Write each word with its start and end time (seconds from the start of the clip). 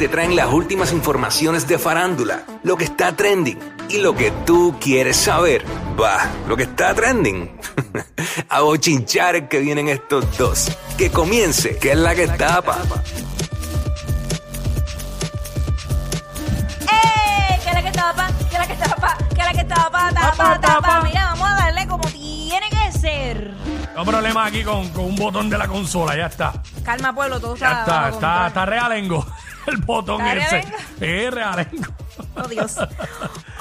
te 0.00 0.08
traen 0.08 0.34
las 0.34 0.50
últimas 0.50 0.92
informaciones 0.94 1.68
de 1.68 1.78
farándula, 1.78 2.44
lo 2.62 2.78
que 2.78 2.84
está 2.84 3.14
trending 3.14 3.58
y 3.90 3.98
lo 3.98 4.14
que 4.16 4.30
tú 4.46 4.74
quieres 4.80 5.14
saber. 5.18 5.62
Va, 6.00 6.26
lo 6.48 6.56
que 6.56 6.62
está 6.62 6.94
trending. 6.94 7.50
A 8.48 8.60
bochinchar 8.62 9.46
que 9.50 9.58
vienen 9.58 9.88
estos 9.90 10.24
dos. 10.38 10.74
Que 10.96 11.10
comience, 11.10 11.76
que 11.76 11.90
es 11.92 11.98
la 11.98 12.14
que 12.14 12.28
tapa. 12.28 12.78
¡Eh! 16.80 17.60
¿Qué 17.62 17.68
es 17.68 17.74
la 17.74 17.82
que 17.82 17.88
es 17.88 17.96
la 17.96 18.14
que 18.46 18.52
es 18.52 18.58
la 19.38 19.52
que 19.52 19.64
tapa? 19.64 20.10
Tapa, 20.14 20.14
Tapa, 20.14 20.60
tapa. 20.60 20.80
tapa. 20.80 21.00
Mira, 21.02 21.24
vamos 21.32 21.50
a 21.50 21.54
darle 21.56 21.86
como 21.86 22.08
tiene 22.08 22.70
que 22.70 22.98
ser. 22.98 23.52
No 23.94 24.04
problema 24.06 24.46
aquí 24.46 24.62
con, 24.64 24.88
con 24.90 25.04
un 25.04 25.16
botón 25.16 25.50
de 25.50 25.58
la 25.58 25.68
consola, 25.68 26.16
ya 26.16 26.26
está. 26.26 26.54
Calma, 26.84 27.14
pueblo, 27.14 27.38
todo 27.38 27.54
Ya 27.56 27.80
está. 27.80 28.08
está, 28.08 28.46
está 28.46 28.64
realengo. 28.64 29.26
El 29.70 29.78
botón 29.78 30.20
¿Está 30.24 30.58
ese. 30.58 30.74
Es 31.00 31.34
realengo. 31.34 31.92
Oh, 32.34 32.48
Dios. 32.48 32.76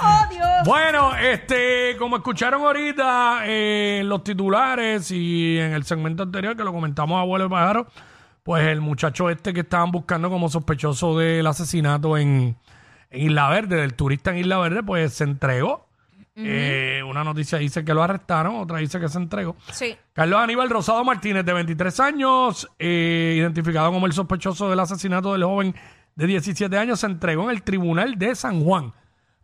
Oh, 0.02 0.26
Dios. 0.30 0.48
Bueno, 0.64 1.14
este, 1.18 1.98
como 2.00 2.16
escucharon 2.16 2.62
ahorita 2.62 3.42
eh, 3.46 4.00
en 4.00 4.08
los 4.08 4.24
titulares 4.24 5.12
y 5.12 5.60
en 5.60 5.74
el 5.74 5.84
segmento 5.84 6.24
anterior 6.24 6.56
que 6.56 6.64
lo 6.64 6.72
comentamos 6.72 7.20
a 7.20 7.26
vuelo 7.26 7.44
de 7.44 7.50
pájaro, 7.50 7.88
pues 8.44 8.66
el 8.66 8.80
muchacho 8.80 9.30
este 9.30 9.54
que 9.54 9.60
estaban 9.60 9.92
buscando 9.92 10.30
como 10.30 10.48
sospechoso 10.48 11.18
del 11.18 11.46
asesinato 11.46 12.18
en, 12.18 12.56
en 13.10 13.22
Isla 13.22 13.50
Verde, 13.50 13.76
del 13.76 13.94
turista 13.94 14.32
en 14.32 14.38
Isla 14.38 14.58
Verde, 14.60 14.84
pues 14.84 15.14
se 15.14 15.26
entregó. 15.26 15.90
Eh, 16.42 17.02
una 17.06 17.24
noticia 17.24 17.58
dice 17.58 17.84
que 17.84 17.94
lo 17.94 18.02
arrestaron, 18.02 18.56
otra 18.56 18.78
dice 18.78 19.00
que 19.00 19.10
se 19.10 19.18
entregó. 19.18 19.58
Sí. 19.74 19.98
Carlos 20.14 20.40
Aníbal 20.40 20.70
Rosado 20.70 21.04
Martínez, 21.04 21.44
de 21.44 21.52
23 21.52 22.00
años, 22.00 22.70
eh, 22.80 23.36
identificado 23.38 23.92
como 23.92 24.06
el 24.06 24.14
sospechoso 24.14 24.70
del 24.70 24.80
asesinato 24.80 25.34
del 25.34 25.44
joven 25.44 25.76
de 26.20 26.28
17 26.28 26.78
años, 26.78 27.00
se 27.00 27.06
entregó 27.06 27.46
en 27.46 27.52
el 27.52 27.64
tribunal 27.64 28.20
de 28.20 28.36
San 28.36 28.62
Juan. 28.62 28.92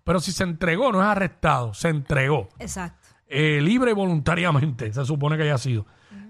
Pero 0.04 0.20
si 0.20 0.34
se 0.34 0.44
entregó, 0.44 0.92
no 0.92 1.02
es 1.02 1.08
arrestado, 1.08 1.74
se 1.74 1.88
entregó. 1.88 2.50
Exacto. 2.60 3.08
Eh, 3.28 3.62
libre 3.62 3.92
y 3.92 3.94
voluntariamente, 3.94 4.92
se 4.92 5.06
supone 5.06 5.38
que 5.38 5.44
haya 5.44 5.58
sido. 5.58 5.86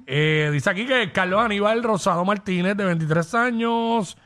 Eh, 0.05 0.51
dice 0.53 0.69
aquí 0.69 0.85
que 0.85 1.11
Carlos 1.11 1.43
Aníbal 1.43 1.81
Rosado 1.81 2.23
Martínez, 2.23 2.77
de 2.77 2.85
23 2.85 3.33
años, 3.33 4.17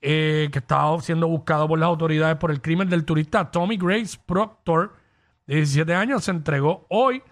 eh, 0.00 0.50
que 0.52 0.60
estaba 0.60 1.00
siendo 1.00 1.26
buscado 1.26 1.66
por 1.66 1.80
las 1.80 1.88
autoridades 1.88 2.36
por 2.36 2.52
el 2.52 2.62
crimen 2.62 2.88
del 2.88 3.04
turista 3.04 3.50
Tommy 3.50 3.76
Grace 3.76 4.16
Proctor, 4.24 4.94
de 5.48 5.56
17 5.56 5.92
años, 5.94 6.22
se 6.22 6.30
entregó 6.30 6.86
hoy 6.90 7.24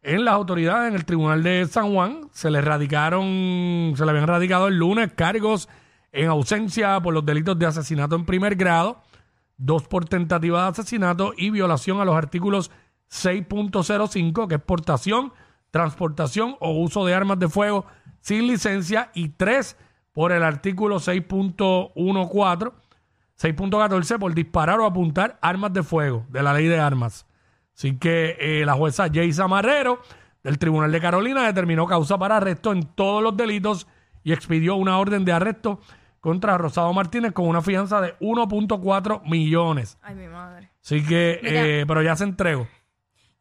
en 0.00 0.24
las 0.24 0.32
autoridades 0.32 0.88
en 0.88 0.94
el 0.94 1.04
Tribunal 1.04 1.42
de 1.42 1.66
San 1.66 1.92
Juan. 1.92 2.30
Se 2.32 2.50
le 2.50 2.62
radicaron, 2.62 3.92
se 3.94 4.04
le 4.04 4.10
habían 4.10 4.26
radicado 4.26 4.68
el 4.68 4.78
lunes 4.78 5.12
cargos 5.12 5.68
en 6.12 6.28
ausencia 6.28 7.00
por 7.00 7.14
los 7.14 7.24
delitos 7.24 7.58
de 7.58 7.66
asesinato 7.66 8.14
en 8.14 8.24
primer 8.24 8.54
grado, 8.54 9.02
dos 9.56 9.88
por 9.88 10.04
tentativa 10.04 10.62
de 10.62 10.68
asesinato 10.68 11.32
y 11.36 11.50
violación 11.50 12.00
a 12.00 12.04
los 12.04 12.14
artículos 12.14 12.70
6.05, 13.10 14.46
que 14.46 14.54
es 14.56 14.60
portación, 14.62 15.32
transportación 15.70 16.56
o 16.60 16.72
uso 16.72 17.04
de 17.04 17.14
armas 17.14 17.38
de 17.38 17.48
fuego 17.48 17.86
sin 18.20 18.46
licencia, 18.46 19.10
y 19.14 19.30
tres 19.30 19.76
por 20.12 20.32
el 20.32 20.42
artículo 20.42 20.96
6.14, 20.96 22.72
6.14 23.40 24.18
por 24.18 24.34
disparar 24.34 24.78
o 24.80 24.86
apuntar 24.86 25.38
armas 25.42 25.72
de 25.72 25.82
fuego 25.82 26.24
de 26.28 26.42
la 26.42 26.52
ley 26.52 26.68
de 26.68 26.78
armas. 26.78 27.26
Así 27.74 27.96
que 27.98 28.36
eh, 28.38 28.64
la 28.64 28.74
jueza 28.74 29.08
Jaysa 29.12 29.48
Marrero 29.48 30.00
del 30.42 30.58
Tribunal 30.58 30.92
de 30.92 31.00
Carolina 31.00 31.46
determinó 31.46 31.86
causa 31.86 32.18
para 32.18 32.36
arresto 32.36 32.72
en 32.72 32.82
todos 32.82 33.22
los 33.22 33.36
delitos 33.36 33.86
y 34.22 34.32
expidió 34.32 34.76
una 34.76 34.98
orden 34.98 35.24
de 35.24 35.32
arresto 35.32 35.80
contra 36.22 36.56
Rosado 36.56 36.90
Martínez 36.94 37.32
con 37.32 37.46
una 37.48 37.60
fianza 37.60 38.00
de 38.00 38.16
1.4 38.20 39.22
millones. 39.24 39.98
Ay, 40.00 40.14
mi 40.14 40.28
madre. 40.28 40.70
Así 40.82 41.04
que, 41.04 41.40
Mira. 41.42 41.66
eh, 41.66 41.84
pero 41.86 42.00
ya 42.00 42.16
se 42.16 42.24
entregó. 42.24 42.66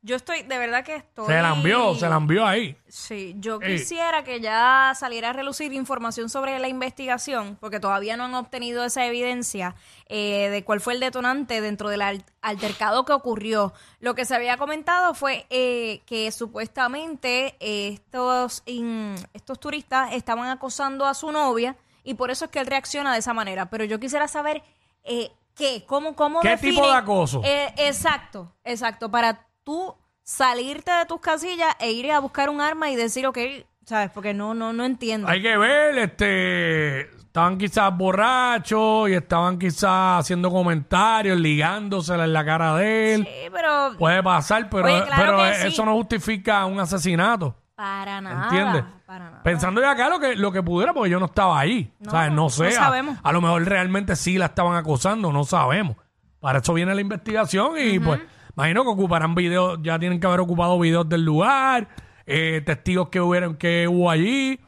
Yo 0.04 0.16
estoy, 0.16 0.42
de 0.42 0.58
verdad 0.58 0.84
que 0.84 0.96
estoy. 0.96 1.28
Se 1.28 1.40
la 1.40 1.54
envió, 1.54 1.94
se 1.94 2.10
la 2.10 2.16
envió 2.16 2.44
ahí. 2.48 2.76
Sí, 2.88 3.36
yo 3.38 3.60
Ey. 3.62 3.78
quisiera 3.78 4.24
que 4.24 4.42
ya 4.42 4.94
saliera 4.96 5.30
a 5.30 5.34
relucir 5.34 5.72
información 5.74 6.28
sobre 6.28 6.58
la 6.58 6.68
investigación, 6.68 7.56
porque 7.62 7.80
todavía 7.80 8.18
no 8.18 8.24
han 8.24 8.34
obtenido 8.34 8.84
esa 8.84 9.06
evidencia 9.06 9.76
eh, 10.08 10.50
de 10.50 10.64
cuál 10.64 10.82
fue 10.82 10.94
el 10.96 11.00
detonante 11.02 11.62
dentro 11.62 11.88
del 11.90 12.02
al- 12.02 12.26
altercado 12.42 13.06
que 13.06 13.14
ocurrió. 13.14 13.74
Lo 14.00 14.16
que 14.16 14.26
se 14.26 14.34
había 14.36 14.58
comentado 14.58 15.14
fue 15.14 15.46
eh, 15.52 16.02
que 16.08 16.32
supuestamente 16.32 17.56
estos, 17.60 18.64
in- 18.66 19.14
estos 19.34 19.60
turistas 19.60 20.14
estaban 20.14 20.50
acosando 20.50 21.06
a 21.06 21.14
su 21.14 21.32
novia 21.32 21.76
y 22.04 22.14
por 22.16 22.32
eso 22.32 22.46
es 22.46 22.52
que 22.52 22.60
él 22.60 22.68
reacciona 22.68 23.14
de 23.14 23.20
esa 23.20 23.34
manera. 23.34 23.70
Pero 23.70 23.84
yo 23.86 24.00
quisiera 24.00 24.28
saber 24.28 24.64
eh, 25.04 25.32
qué, 25.56 25.84
cómo, 25.88 26.16
cómo 26.16 26.42
¿Qué 26.42 26.50
define- 26.58 26.76
tipo 26.76 26.88
de 26.88 26.94
acoso? 26.96 27.42
Eh, 27.44 27.74
exacto, 27.78 28.52
exacto. 28.64 29.10
Para 29.12 29.48
tú 29.64 29.96
salirte 30.24 30.92
de 30.92 31.06
tus 31.06 31.20
casillas 31.20 31.76
e 31.80 31.92
ir 31.92 32.12
a 32.12 32.20
buscar 32.20 32.50
un 32.50 32.62
arma 32.62 32.90
y 32.90 32.96
decir, 32.96 33.26
ok, 33.28 33.38
¿sabes? 33.86 34.10
Porque 34.14 34.34
no, 34.34 34.54
no, 34.54 34.72
no 34.74 34.86
entiendo. 34.86 35.28
Hay 35.28 35.42
que 35.42 35.58
ver, 35.58 35.98
este, 35.98 37.02
estaban 37.22 37.58
quizás 37.58 37.96
borrachos 37.98 39.10
y 39.10 39.14
estaban 39.14 39.58
quizás 39.60 40.20
haciendo 40.22 40.52
comentarios, 40.52 41.38
ligándosela 41.40 42.26
en 42.26 42.34
la 42.34 42.46
cara 42.46 42.76
de 42.76 43.16
él. 43.16 43.24
Sí, 43.26 43.50
pero 43.52 43.98
Puede 43.98 44.22
pasar, 44.24 44.70
pero, 44.70 44.86
Oye, 44.86 45.04
claro 45.06 45.38
pero 45.38 45.54
sí. 45.56 45.68
eso 45.68 45.86
no 45.86 45.94
justifica 45.96 46.66
un 46.66 46.80
asesinato. 46.80 47.56
Para 47.82 48.22
nada. 48.22 48.44
¿Entiendes? 48.44 48.84
Para 49.08 49.26
nada. 49.32 49.44
Pensando 49.44 49.82
de 49.82 49.88
acá 49.88 50.08
lo 50.08 50.20
que, 50.20 50.36
lo 50.36 50.52
que 50.52 50.62
pudiera, 50.62 50.94
porque 50.94 51.10
yo 51.10 51.20
no 51.20 51.26
estaba 51.26 51.60
ahí. 51.60 51.92
No, 52.00 52.12
¿sabes? 52.12 52.32
No 52.32 52.50
sé. 52.52 52.68
a- 52.68 52.72
sabemos. 52.74 53.18
A, 53.24 53.32
lo 53.32 53.42
mejor 53.42 53.66
realmente 53.66 54.16
sí 54.16 54.38
la 54.38 54.46
estaban 54.46 54.76
acosando, 54.76 55.32
no 55.32 55.44
sabemos. 55.46 55.98
Para 56.40 56.60
eso 56.60 56.76
viene 56.76 56.94
la 56.94 57.02
investigación 57.02 57.72
y 57.80 57.98
pues 57.98 58.22
imagino 58.56 58.84
que 58.84 58.90
ocuparán 58.90 59.34
videos, 59.34 59.80
ya 59.82 59.98
tienen 59.98 60.20
que 60.20 60.28
haber 60.28 60.42
ocupado 60.42 60.78
videos 60.80 61.10
del 61.10 61.26
lugar, 61.26 61.88
eh, 62.28 62.62
testigos 62.64 63.10
que 63.10 63.20
hubieron, 63.20 63.56
que 63.56 63.88
hubo 63.88 64.12
allí. 64.12 64.60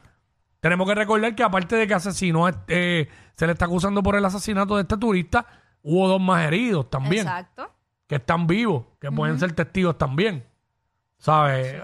Tenemos 0.58 0.88
que 0.88 0.96
recordar 0.96 1.36
que 1.36 1.44
aparte 1.44 1.76
de 1.76 1.86
que 1.86 1.94
asesinó, 1.94 2.48
eh, 2.66 3.08
se 3.36 3.46
le 3.46 3.52
está 3.52 3.66
acusando 3.66 4.02
por 4.02 4.16
el 4.16 4.24
asesinato 4.24 4.74
de 4.74 4.82
este 4.82 4.96
turista, 4.96 5.46
hubo 5.82 6.08
dos 6.08 6.20
más 6.20 6.44
heridos 6.46 6.90
también 6.90 7.28
Exacto. 7.28 7.70
que 8.08 8.16
están 8.16 8.48
vivos, 8.48 8.86
que 9.00 9.12
pueden 9.12 9.38
ser 9.38 9.52
testigos 9.52 9.96
también. 9.98 10.44
¿Sabes? 11.18 11.74
Eh, 11.74 11.82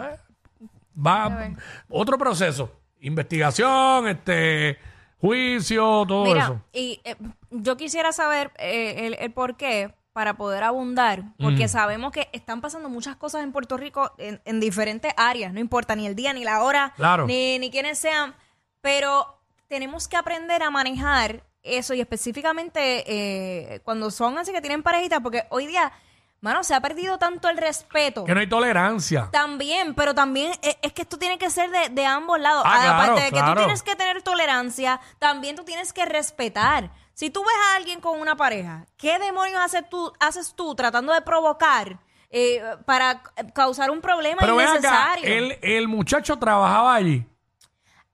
Va 0.96 1.50
otro 1.88 2.18
proceso. 2.18 2.70
Investigación, 3.00 4.08
este 4.08 4.78
juicio, 5.20 6.04
todo 6.06 6.24
Mira, 6.24 6.44
eso. 6.44 6.60
y 6.72 7.00
eh, 7.04 7.16
yo 7.50 7.76
quisiera 7.76 8.12
saber 8.12 8.52
eh, 8.58 9.06
el, 9.06 9.14
el 9.18 9.30
por 9.32 9.56
qué 9.56 9.94
para 10.12 10.34
poder 10.34 10.64
abundar, 10.64 11.22
porque 11.38 11.68
sabemos 11.68 12.10
que 12.10 12.28
están 12.32 12.60
pasando 12.60 12.88
muchas 12.88 13.16
cosas 13.16 13.42
en 13.44 13.52
Puerto 13.52 13.76
Rico 13.76 14.12
en, 14.18 14.40
en 14.44 14.58
diferentes 14.58 15.12
áreas, 15.16 15.52
no 15.52 15.60
importa 15.60 15.94
ni 15.94 16.06
el 16.06 16.16
día, 16.16 16.32
ni 16.32 16.42
la 16.44 16.62
hora, 16.62 16.92
Claro. 16.96 17.26
ni, 17.26 17.58
ni 17.58 17.70
quiénes 17.70 17.98
sean, 17.98 18.34
pero 18.80 19.38
tenemos 19.68 20.08
que 20.08 20.16
aprender 20.16 20.62
a 20.64 20.70
manejar 20.70 21.44
eso 21.62 21.94
y 21.94 22.00
específicamente 22.00 23.04
eh, 23.06 23.80
cuando 23.84 24.10
son 24.10 24.36
así 24.36 24.52
que 24.52 24.60
tienen 24.60 24.82
parejitas, 24.82 25.20
porque 25.20 25.44
hoy 25.50 25.66
día, 25.68 25.92
mano, 26.40 26.64
se 26.64 26.74
ha 26.74 26.80
perdido 26.80 27.18
tanto 27.18 27.48
el 27.48 27.56
respeto. 27.56 28.24
Que 28.24 28.34
no 28.34 28.40
hay 28.40 28.48
tolerancia. 28.48 29.28
También, 29.32 29.94
pero 29.94 30.14
también 30.14 30.52
eh, 30.62 30.78
es 30.82 30.92
que 30.92 31.02
esto 31.02 31.18
tiene 31.18 31.38
que 31.38 31.50
ser 31.50 31.70
de, 31.70 31.88
de 31.90 32.06
ambos 32.06 32.40
lados. 32.40 32.62
Ah, 32.66 32.78
claro, 32.82 32.94
Aparte 32.94 33.22
de 33.22 33.30
que 33.32 33.42
tú 33.42 33.54
tienes 33.54 33.82
que 33.82 33.96
tener 33.96 34.22
tolerancia, 34.22 35.00
también 35.18 35.56
tú 35.56 35.64
tienes 35.64 35.92
que 35.92 36.04
respetar. 36.06 36.90
Si 37.14 37.28
tú 37.30 37.40
ves 37.42 37.54
a 37.72 37.76
alguien 37.76 38.00
con 38.00 38.18
una 38.18 38.36
pareja, 38.36 38.86
¿qué 38.96 39.18
demonios 39.18 39.60
haces 39.60 39.88
tú, 39.90 40.12
haces 40.20 40.54
tú 40.54 40.74
tratando 40.74 41.12
de 41.12 41.20
provocar 41.20 41.98
eh, 42.30 42.62
para 42.86 43.22
causar 43.54 43.90
un 43.90 44.00
problema 44.00 44.38
Pero 44.40 44.56
ven 44.56 44.68
acá, 44.68 44.78
innecesario? 45.18 45.24
el, 45.26 45.58
el 45.62 45.88
muchacho 45.88 46.38
trabajaba 46.38 46.94
allí. 46.94 47.26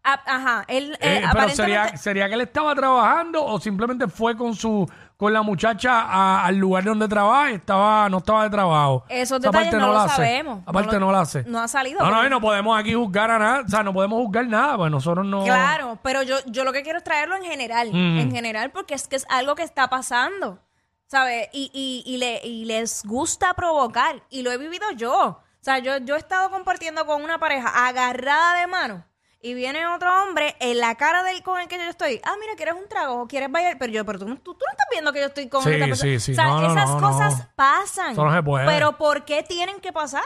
Ah, 0.03 0.23
ajá, 0.25 0.65
él 0.69 0.97
eh, 1.01 1.21
Eh, 1.25 1.29
pero 1.33 1.49
sería 1.97 2.29
que 2.29 2.35
él 2.35 2.41
estaba 2.41 2.75
trabajando 2.77 3.45
o 3.45 3.59
simplemente 3.61 4.07
fue 4.07 4.37
con 4.37 4.55
su 4.55 4.89
con 5.17 5.33
la 5.33 5.41
muchacha 5.43 6.01
a- 6.03 6.45
al 6.45 6.57
lugar 6.57 6.85
donde 6.85 7.09
trabaja 7.09 7.51
y 7.51 7.55
estaba, 7.55 8.09
no 8.11 8.19
estaba 8.19 8.45
de 8.45 8.51
trabajo. 8.51 9.05
Esos 9.09 9.39
Esa 9.41 9.49
detalles 9.49 9.71
parte 9.73 9.77
no, 9.81 9.87
lo 9.87 9.93
la 9.95 10.09
sé. 10.09 10.15
sabemos. 10.17 10.61
Aparte 10.67 10.93
lo- 10.95 11.01
no 11.01 11.13
la 11.13 11.25
sé. 11.25 11.45
No 11.47 11.61
ha 11.61 11.69
salido. 11.69 12.01
No, 12.01 12.11
no, 12.11 12.17
pero- 12.19 12.31
no 12.31 12.41
podemos 12.41 12.79
aquí 12.79 12.93
juzgar 12.95 13.31
a 13.31 13.39
nada, 13.39 13.63
o 13.67 13.69
sea, 13.69 13.83
no 13.83 13.95
podemos 13.95 14.19
juzgar 14.23 14.47
nada, 14.47 14.77
pues 14.77 14.91
nosotros 14.91 15.25
no... 15.25 15.43
Claro, 15.45 15.99
pero 16.03 16.23
yo, 16.23 16.37
yo 16.47 16.65
lo 16.65 16.73
que 16.73 16.83
quiero 16.83 16.99
es 16.99 17.05
traerlo 17.05 17.35
en 17.37 17.45
general, 17.45 17.89
Mm. 17.93 18.19
en 18.19 18.31
general, 18.31 18.71
porque 18.73 18.95
es 18.95 19.09
que 19.09 19.17
es 19.17 19.27
algo 19.31 19.55
que 19.55 19.63
está 19.63 19.89
pasando, 19.89 20.59
¿sabes? 21.07 21.49
Y, 21.53 21.71
y, 21.73 22.03
y, 22.05 22.19
le, 22.19 22.41
y 22.47 22.65
les 22.67 23.03
gusta 23.05 23.55
provocar, 23.55 24.23
y 24.29 24.43
lo 24.43 24.51
he 24.53 24.59
vivido 24.59 24.85
yo. 24.97 25.41
O 25.41 25.65
sea, 25.67 25.79
yo, 25.79 25.97
yo 25.99 26.15
he 26.15 26.19
estado 26.19 26.51
compartiendo 26.51 27.07
con 27.07 27.23
una 27.25 27.39
pareja 27.39 27.89
agarrada 27.89 28.61
de 28.61 28.67
mano, 28.67 29.05
y 29.51 29.55
viene 29.55 29.87
otro 29.87 30.11
hombre 30.23 30.57
en 30.61 30.79
la 30.79 30.95
cara 30.97 31.23
del 31.23 31.43
con 31.43 31.61
el 31.61 31.69
que 31.69 31.77
yo 31.77 31.85
estoy, 31.85 32.21
ah, 32.25 32.35
mira, 32.41 32.55
¿quieres 32.57 32.75
un 32.75 32.89
trago 32.89 33.23
o 33.23 33.29
quieres 33.29 33.51
bailar? 33.51 33.77
Pero 33.79 33.93
yo, 33.93 34.05
pero 34.05 34.19
tú, 34.19 34.29
no- 34.29 34.37
tú, 34.37 34.55
tú 34.55 34.65
no 34.67 34.71
estás 34.73 34.87
viendo 34.91 35.13
que 35.13 35.21
yo 35.21 35.27
estoy 35.27 35.49
con 35.49 35.63
Sí, 35.63 35.71
esta 35.71 35.87
persona. 35.87 36.11
sí, 36.13 36.21
sí. 36.21 36.33
O 36.33 36.35
sea, 36.35 36.45
No, 36.47 36.61
no, 36.61 36.73
esas 36.73 36.91
no, 36.91 37.01
cosas 37.01 37.49
pasan. 37.55 38.13
Eso 38.13 38.25
no 38.25 38.35
se 38.35 38.43
puede. 38.43 38.67
Pero 38.67 38.97
¿por 38.97 39.25
qué 39.25 39.43
tienen 39.43 39.81
que 39.81 39.93
pasar? 39.93 40.25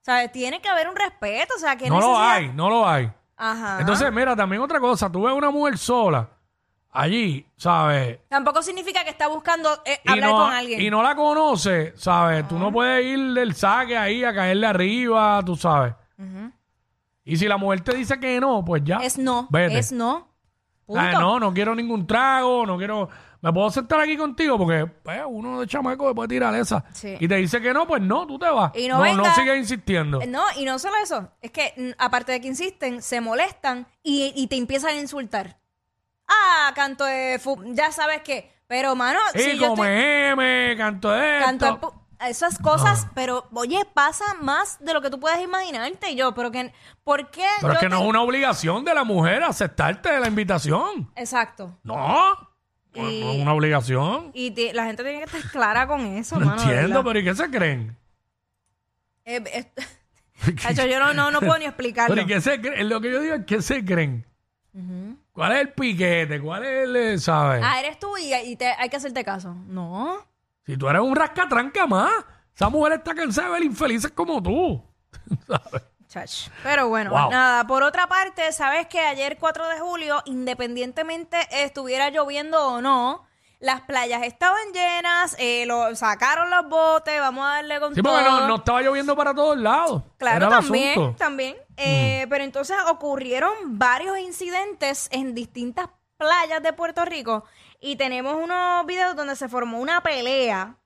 ¿Sabes? 0.00 0.30
Tiene 0.32 0.60
que 0.62 0.68
haber 0.68 0.88
un 0.88 0.96
respeto, 0.96 1.54
o 1.56 1.58
sea, 1.58 1.76
que 1.76 1.88
No 1.88 2.00
lo 2.00 2.06
necesidad- 2.12 2.30
hay, 2.32 2.48
no 2.54 2.70
lo 2.70 2.88
hay. 2.88 3.10
Ajá. 3.36 3.78
Entonces, 3.80 4.10
mira, 4.12 4.34
también 4.34 4.62
otra 4.62 4.80
cosa, 4.80 5.10
tú 5.12 5.24
ves 5.24 5.34
una 5.34 5.50
mujer 5.50 5.76
sola 5.76 6.28
allí, 6.92 7.46
¿sabes? 7.58 8.20
Tampoco 8.28 8.62
significa 8.62 9.04
que 9.04 9.10
está 9.10 9.26
buscando 9.26 9.82
eh, 9.84 10.00
hablar 10.06 10.30
no, 10.30 10.36
con 10.44 10.52
alguien. 10.54 10.80
y 10.80 10.88
no 10.88 11.02
la 11.02 11.14
conoce, 11.14 11.92
¿sabes? 11.96 12.48
Tú 12.48 12.58
no 12.58 12.72
puedes 12.72 13.04
ir 13.04 13.34
del 13.34 13.54
saque 13.54 13.98
ahí 13.98 14.24
a 14.24 14.32
caerle 14.34 14.66
arriba, 14.66 15.42
tú 15.44 15.56
sabes. 15.56 15.92
Y 17.26 17.36
si 17.36 17.46
la 17.46 17.58
mujer 17.58 17.82
te 17.82 17.94
dice 17.94 18.18
que 18.18 18.40
no, 18.40 18.64
pues 18.64 18.82
ya. 18.84 18.96
es 19.02 19.18
no, 19.18 19.48
Vete. 19.50 19.78
es 19.78 19.92
no. 19.92 20.32
Punto. 20.86 21.00
Ah, 21.02 21.12
no, 21.12 21.38
no 21.40 21.52
quiero 21.52 21.74
ningún 21.74 22.06
trago, 22.06 22.64
no 22.64 22.78
quiero. 22.78 23.08
¿Me 23.42 23.52
puedo 23.52 23.68
sentar 23.70 24.00
aquí 24.00 24.16
contigo? 24.16 24.56
Porque 24.56 24.86
pues, 24.86 25.20
uno 25.26 25.60
de 25.60 25.66
chamaco 25.66 26.14
puede 26.14 26.28
tirar 26.28 26.54
esa. 26.54 26.84
Sí. 26.92 27.16
Y 27.18 27.26
te 27.28 27.34
dice 27.36 27.60
que 27.60 27.74
no, 27.74 27.86
pues 27.88 28.00
no, 28.00 28.24
tú 28.26 28.38
te 28.38 28.48
vas. 28.48 28.70
Y 28.76 28.86
no 28.88 28.98
no, 28.98 29.02
venga- 29.02 29.16
no 29.28 29.34
sigas 29.34 29.56
insistiendo. 29.58 30.20
No, 30.28 30.44
y 30.56 30.64
no 30.64 30.78
solo 30.78 30.94
eso, 31.02 31.28
es 31.42 31.50
que 31.50 31.74
mm, 31.76 31.90
aparte 32.00 32.30
de 32.32 32.40
que 32.40 32.46
insisten, 32.48 33.02
se 33.02 33.20
molestan 33.20 33.86
y, 34.04 34.32
y 34.36 34.46
te 34.46 34.56
empiezan 34.56 34.90
a 34.90 35.00
insultar. 35.00 35.58
Ah, 36.28 36.72
canto 36.76 37.04
de 37.04 37.40
ya 37.74 37.90
sabes 37.90 38.22
qué. 38.22 38.52
Pero, 38.68 38.94
mano, 38.96 39.18
y 39.34 39.38
si 39.40 39.58
yo 39.58 39.68
come 39.70 40.28
estoy- 40.30 40.44
M, 40.44 40.76
canto 40.76 41.10
de 41.10 41.34
esto. 41.38 41.46
canto 41.46 41.80
pu- 41.80 41.94
esas 42.20 42.58
cosas, 42.58 43.06
pero 43.14 43.46
oye, 43.52 43.84
pasa 43.94 44.24
más 44.40 44.78
de 44.80 44.92
lo 44.94 45.00
que 45.02 45.10
tú 45.10 45.20
puedes 45.20 45.40
imaginarte. 45.42 46.10
Y 46.10 46.16
yo, 46.16 46.34
pero 46.34 46.50
que, 46.50 46.72
¿por 47.04 47.30
qué? 47.30 47.46
Pero 47.60 47.74
es 47.74 47.78
que 47.78 47.88
no 47.88 48.00
es 48.02 48.06
una 48.08 48.22
obligación 48.22 48.84
de 48.84 48.94
la 48.94 49.04
mujer 49.04 49.42
aceptarte 49.42 50.18
la 50.20 50.28
invitación. 50.28 51.10
Exacto. 51.16 51.78
No. 51.82 52.32
No, 52.94 53.10
Y- 53.10 53.20
no 53.20 53.32
es 53.32 53.38
una 53.42 53.52
obligación. 53.52 54.30
Y 54.32 54.50
te- 54.52 54.72
la 54.72 54.86
gente 54.86 55.02
tiene 55.02 55.18
que 55.18 55.24
estar 55.24 55.50
clara 55.50 55.86
con 55.86 56.00
eso, 56.06 56.36
No 56.40 56.46
mano. 56.46 56.62
entiendo, 56.62 57.04
pero 57.04 57.18
¿y 57.18 57.24
qué 57.24 57.34
se 57.34 57.50
creen? 57.50 57.96
Eh, 59.24 59.42
eh, 59.52 59.72
yo 60.88 60.98
no, 61.00 61.12
no, 61.12 61.30
no 61.30 61.40
puedo 61.40 61.58
ni 61.58 61.64
explicarlo. 61.66 62.14
Pero 62.14 62.26
¿y 62.26 62.32
qué 62.32 62.40
se 62.40 62.60
creen? 62.60 62.88
Lo 62.88 63.00
que 63.00 63.10
yo 63.12 63.20
digo 63.20 63.34
es 63.34 63.44
¿qué 63.44 63.60
se 63.62 63.84
creen? 63.84 64.24
¿Cuál 65.32 65.52
es 65.52 65.60
el 65.62 65.68
piquete? 65.72 66.40
¿Cuál 66.40 66.64
es 66.64 66.84
el, 66.88 66.96
eh, 66.96 67.18
sabes? 67.18 67.62
Ah, 67.64 67.80
eres 67.80 67.98
tú 67.98 68.16
y, 68.18 68.34
y 68.34 68.56
te- 68.56 68.66
hay 68.78 68.88
que 68.88 68.96
hacerte 68.96 69.24
caso. 69.24 69.54
No. 69.66 70.18
Si 70.66 70.76
tú 70.76 70.88
eres 70.88 71.00
un 71.02 71.14
rascatranca 71.14 71.86
más, 71.86 72.12
esa 72.54 72.68
mujer 72.68 72.94
está 72.94 73.14
cansada 73.14 73.48
de 73.48 73.52
ver 73.54 73.64
infelices 73.64 74.10
como 74.10 74.42
tú. 74.42 74.82
¿Sabes? 75.46 75.82
Chach. 76.08 76.48
Pero 76.62 76.88
bueno, 76.88 77.10
Wow. 77.10 77.30
nada. 77.30 77.66
Por 77.66 77.82
otra 77.82 78.06
parte, 78.08 78.52
sabes 78.52 78.86
que 78.86 79.00
ayer 79.00 79.36
4 79.38 79.68
de 79.68 79.78
julio, 79.80 80.22
independientemente 80.26 81.36
estuviera 81.50 82.10
lloviendo 82.10 82.64
o 82.66 82.80
no, 82.80 83.26
las 83.58 83.80
playas 83.82 84.22
estaban 84.22 84.72
llenas, 84.72 85.34
eh, 85.38 85.64
lo, 85.66 85.94
sacaron 85.96 86.50
los 86.50 86.68
botes, 86.68 87.18
vamos 87.20 87.44
a 87.46 87.54
darle 87.54 87.80
con 87.80 87.94
Sí, 87.94 88.02
todo. 88.02 88.12
porque 88.14 88.28
no, 88.28 88.46
no 88.48 88.56
estaba 88.56 88.82
lloviendo 88.82 89.16
para 89.16 89.34
todos 89.34 89.56
lados. 89.56 90.02
Claro, 90.18 90.46
Era 90.46 90.48
también. 90.60 91.00
Mm. 91.10 91.16
también. 91.16 91.56
Eh, 91.76 92.26
Pero 92.28 92.44
entonces 92.44 92.76
ocurrieron 92.88 93.52
varios 93.78 94.18
incidentes 94.18 95.08
en 95.12 95.34
distintas 95.34 95.88
playas 96.16 96.62
de 96.62 96.72
Puerto 96.72 97.04
Rico 97.04 97.44
y 97.80 97.96
tenemos 97.96 98.34
unos 98.34 98.86
videos 98.86 99.16
donde 99.16 99.36
se 99.36 99.48
formó 99.48 99.78
una 99.80 100.02
pelea 100.02 100.76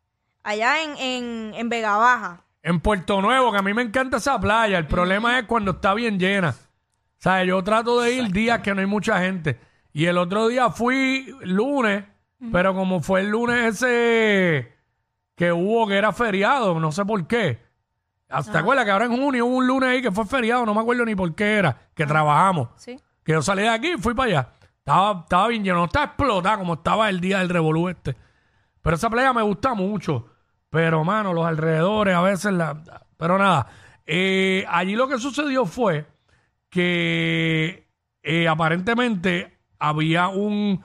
allá 0.43 0.83
en, 0.83 0.97
en, 0.97 1.55
en 1.55 1.69
Vega 1.69 1.97
Baja. 1.97 2.45
En 2.63 2.81
Puerto 2.81 3.23
Nuevo, 3.23 3.53
que 3.53 3.59
a 3.59 3.63
mí 3.63 3.73
me 3.73 3.83
encanta 3.83 4.19
esa 4.19 4.39
playa, 4.39 4.79
el 4.79 4.87
problema 4.87 5.39
es 5.39 5.47
cuando 5.47 5.73
está 5.73 5.95
bien 5.95 6.19
llena. 6.19 6.51
O 6.51 7.23
sea, 7.23 7.45
yo 7.45 7.63
trato 7.63 8.01
de 8.01 8.13
ir 8.13 8.33
días 8.33 8.61
que 8.61 8.75
no 8.75 8.81
hay 8.81 8.87
mucha 8.87 9.21
gente. 9.21 9.59
Y 9.93 10.07
el 10.07 10.19
otro 10.19 10.49
día 10.49 10.71
fui 10.71 11.35
lunes, 11.43 12.05
pero 12.53 12.75
como 12.75 13.01
fue 13.01 13.21
el 13.21 13.29
lunes 13.29 13.83
ese 13.83 14.75
que 15.37 15.53
hubo 15.53 15.87
que 15.87 15.97
era 15.97 16.13
feriado, 16.13 16.79
no 16.79 16.93
sé 16.93 17.05
por 17.05 17.27
qué. 17.27 17.59
¿Te 18.29 18.59
acuerdas 18.59 18.85
que 18.85 18.91
ahora 18.91 19.07
en 19.07 19.17
junio 19.17 19.47
hubo 19.47 19.57
un 19.57 19.67
lunes 19.67 19.89
ahí 19.89 20.03
que 20.03 20.13
fue 20.13 20.25
feriado? 20.25 20.65
No 20.65 20.75
me 20.75 20.81
acuerdo 20.81 21.05
ni 21.05 21.15
por 21.15 21.35
qué 21.35 21.57
era, 21.57 21.89
que 21.95 22.07
trabajamos. 22.07 22.69
¿Sí? 22.77 22.99
Que 23.25 23.33
yo 23.33 23.43
salí 23.43 23.63
de 23.63 23.69
aquí 23.69 23.93
y 23.95 23.99
fui 23.99 24.15
para 24.15 24.29
allá. 24.31 24.49
Estaba, 24.81 25.21
estaba 25.21 25.49
bien 25.49 25.63
lleno, 25.65 25.79
no 25.79 25.85
estaba 25.85 26.07
explotada 26.07 26.59
como 26.59 26.75
estaba 26.75 27.09
el 27.09 27.21
día 27.21 27.39
del 27.39 27.49
revolú 27.49 27.89
este. 27.89 28.17
Pero 28.83 28.97
esa 28.97 29.09
playa 29.11 29.33
me 29.33 29.43
gusta 29.43 29.75
mucho. 29.75 30.27
Pero, 30.71 31.05
mano, 31.05 31.33
los 31.33 31.47
alrededores 31.47 32.15
a 32.15 32.21
veces 32.23 32.53
la... 32.53 32.83
Pero 33.17 33.39
nada, 33.39 33.67
eh, 34.07 34.65
allí 34.69 34.95
lo 34.97 35.07
que 35.09 35.19
sucedió 35.19 35.67
fue 35.67 36.07
que 36.71 37.89
eh, 38.23 38.49
aparentemente 38.49 39.59
había 39.79 40.29
un 40.29 40.83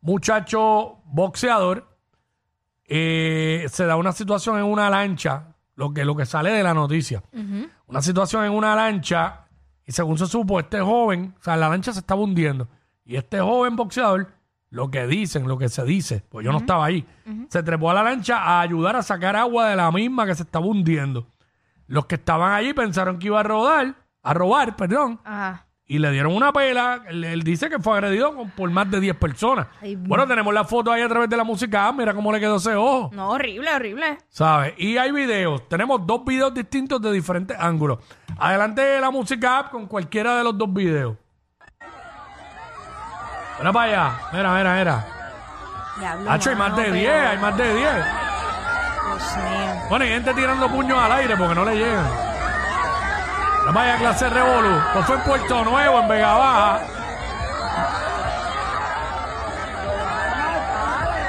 muchacho 0.00 0.98
boxeador. 1.06 1.86
eh, 2.84 3.66
se 3.70 3.84
da 3.86 3.96
una 3.96 4.12
situación 4.12 4.58
en 4.58 4.64
una 4.64 4.88
lancha, 4.90 5.54
lo 5.74 5.92
que, 5.92 6.04
lo 6.04 6.16
que 6.16 6.26
sale 6.26 6.50
de 6.50 6.62
la 6.62 6.74
noticia. 6.74 7.22
Una 7.86 8.02
situación 8.02 8.44
en 8.44 8.52
una 8.52 8.74
lancha 8.74 9.46
y 9.86 9.92
según 9.92 10.18
se 10.18 10.26
supo, 10.26 10.60
este 10.60 10.80
joven, 10.80 11.34
o 11.40 11.42
sea, 11.42 11.56
la 11.56 11.68
lancha 11.68 11.92
se 11.92 12.00
estaba 12.00 12.20
hundiendo. 12.20 12.68
Y 13.08 13.16
este 13.16 13.40
joven 13.40 13.74
boxeador, 13.74 14.28
lo 14.70 14.90
que 14.90 15.06
dicen, 15.06 15.48
lo 15.48 15.56
que 15.58 15.68
se 15.70 15.82
dice, 15.84 16.22
pues 16.28 16.44
yo 16.44 16.52
no 16.52 16.58
estaba 16.58 16.84
ahí, 16.84 17.04
se 17.48 17.62
trepó 17.62 17.90
a 17.90 17.94
la 17.94 18.02
lancha 18.02 18.38
a 18.38 18.60
ayudar 18.60 18.94
a 18.96 19.02
sacar 19.02 19.34
agua 19.34 19.70
de 19.70 19.76
la 19.76 19.90
misma 19.90 20.26
que 20.26 20.34
se 20.34 20.42
estaba 20.42 20.66
hundiendo. 20.66 21.26
Los 21.86 22.04
que 22.04 22.16
estaban 22.16 22.52
allí 22.52 22.74
pensaron 22.74 23.18
que 23.18 23.28
iba 23.28 23.40
a 23.40 23.42
rodar, 23.42 23.94
a 24.22 24.34
robar, 24.34 24.76
perdón, 24.76 25.18
Ajá. 25.24 25.64
y 25.86 25.98
le 25.98 26.10
dieron 26.10 26.34
una 26.36 26.52
pela. 26.52 27.02
Él, 27.08 27.24
él 27.24 27.42
dice 27.44 27.70
que 27.70 27.78
fue 27.78 27.94
agredido 27.94 28.34
con- 28.36 28.50
por 28.50 28.70
más 28.70 28.90
de 28.90 29.00
10 29.00 29.16
personas. 29.16 29.68
Ay, 29.80 29.96
bueno, 29.96 30.26
tenemos 30.26 30.52
la 30.52 30.64
foto 30.64 30.92
ahí 30.92 31.00
a 31.00 31.08
través 31.08 31.30
de 31.30 31.36
la 31.38 31.44
música. 31.44 31.86
Ah, 31.88 31.92
mira 31.92 32.12
cómo 32.12 32.30
le 32.30 32.38
quedó 32.38 32.56
ese 32.56 32.74
ojo. 32.74 33.08
No, 33.14 33.30
horrible, 33.30 33.70
horrible. 33.74 34.18
¿Sabes? 34.28 34.74
Y 34.76 34.98
hay 34.98 35.12
videos. 35.12 35.66
Tenemos 35.66 36.06
dos 36.06 36.22
videos 36.26 36.52
distintos 36.52 37.00
de 37.00 37.10
diferentes 37.10 37.56
ángulos. 37.58 38.00
Adelante 38.38 39.00
la 39.00 39.10
música 39.10 39.60
app 39.60 39.70
con 39.70 39.86
cualquiera 39.86 40.36
de 40.36 40.44
los 40.44 40.58
dos 40.58 40.70
videos. 40.70 41.16
Mira 43.58 43.72
para 43.72 43.84
allá. 43.86 44.10
Mira, 44.32 44.50
mira, 44.54 44.74
mira. 44.74 45.04
Diablo, 45.98 46.30
Hacho, 46.30 46.50
hay 46.50 46.56
más 46.56 46.70
mano, 46.70 46.76
de 46.76 46.82
pero- 46.84 46.94
10, 46.94 47.26
hay 47.30 47.38
más 47.38 47.56
de 47.56 47.74
10. 47.74 47.92
Dios 47.94 49.36
mío. 49.36 49.82
Bueno, 49.88 50.04
hay 50.04 50.10
gente 50.12 50.34
tirando 50.34 50.68
puños 50.68 50.98
al 51.02 51.12
aire 51.12 51.36
porque 51.36 51.54
no 51.54 51.64
le 51.64 51.76
llegan. 51.76 52.06
Para 53.74 53.80
allá, 53.92 53.98
clase 53.98 54.30
Revolu. 54.30 54.78
Esto 54.78 55.02
fue 55.02 55.16
en 55.16 55.22
Puerto 55.22 55.64
Nuevo, 55.64 56.00
en 56.00 56.08
Vega 56.08 56.32
Baja. 56.34 56.80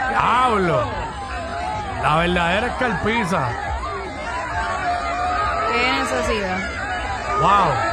Diablo. 0.09 0.83
La 2.01 2.15
verdadera 2.17 2.67
escarpiza. 2.67 3.47
Qué 5.71 5.91
necesidad. 5.99 6.57
Wow. 7.41 7.88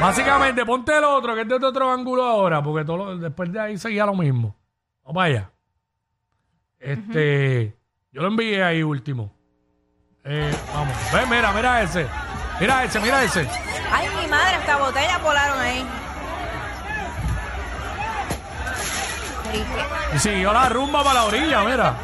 Básicamente, 0.00 0.64
ponte 0.64 0.96
el 0.96 1.04
otro, 1.04 1.34
que 1.34 1.42
es 1.42 1.48
de 1.48 1.54
otro 1.56 1.90
ángulo 1.90 2.24
ahora, 2.24 2.62
porque 2.62 2.84
todo 2.84 2.96
lo- 2.98 3.16
después 3.18 3.52
de 3.52 3.60
ahí 3.60 3.78
seguía 3.78 4.06
lo 4.06 4.14
mismo. 4.14 4.54
Vamos 5.02 5.14
para 5.14 5.24
allá. 5.26 5.50
Este, 6.78 7.76
yo 8.12 8.22
lo 8.22 8.28
envié 8.28 8.62
ahí 8.62 8.82
último. 8.82 9.32
Eh, 10.24 10.54
vamos. 10.72 10.94
Ve, 11.12 11.26
mira, 11.26 11.52
mira 11.52 11.82
ese. 11.82 12.06
Mira 12.60 12.84
ese, 12.84 13.00
mira 13.00 13.22
ese. 13.24 13.48
Ay, 13.92 14.08
mi 14.20 14.26
madre, 14.28 14.54
hasta 14.56 14.76
botellas 14.76 15.22
volaron 15.22 15.58
ahí. 15.60 15.86
¿y 20.14 20.18
siguió 20.18 20.52
la 20.52 20.68
rumba 20.68 21.02
para 21.02 21.14
la 21.20 21.24
orilla, 21.24 21.62
mira. 21.64 21.96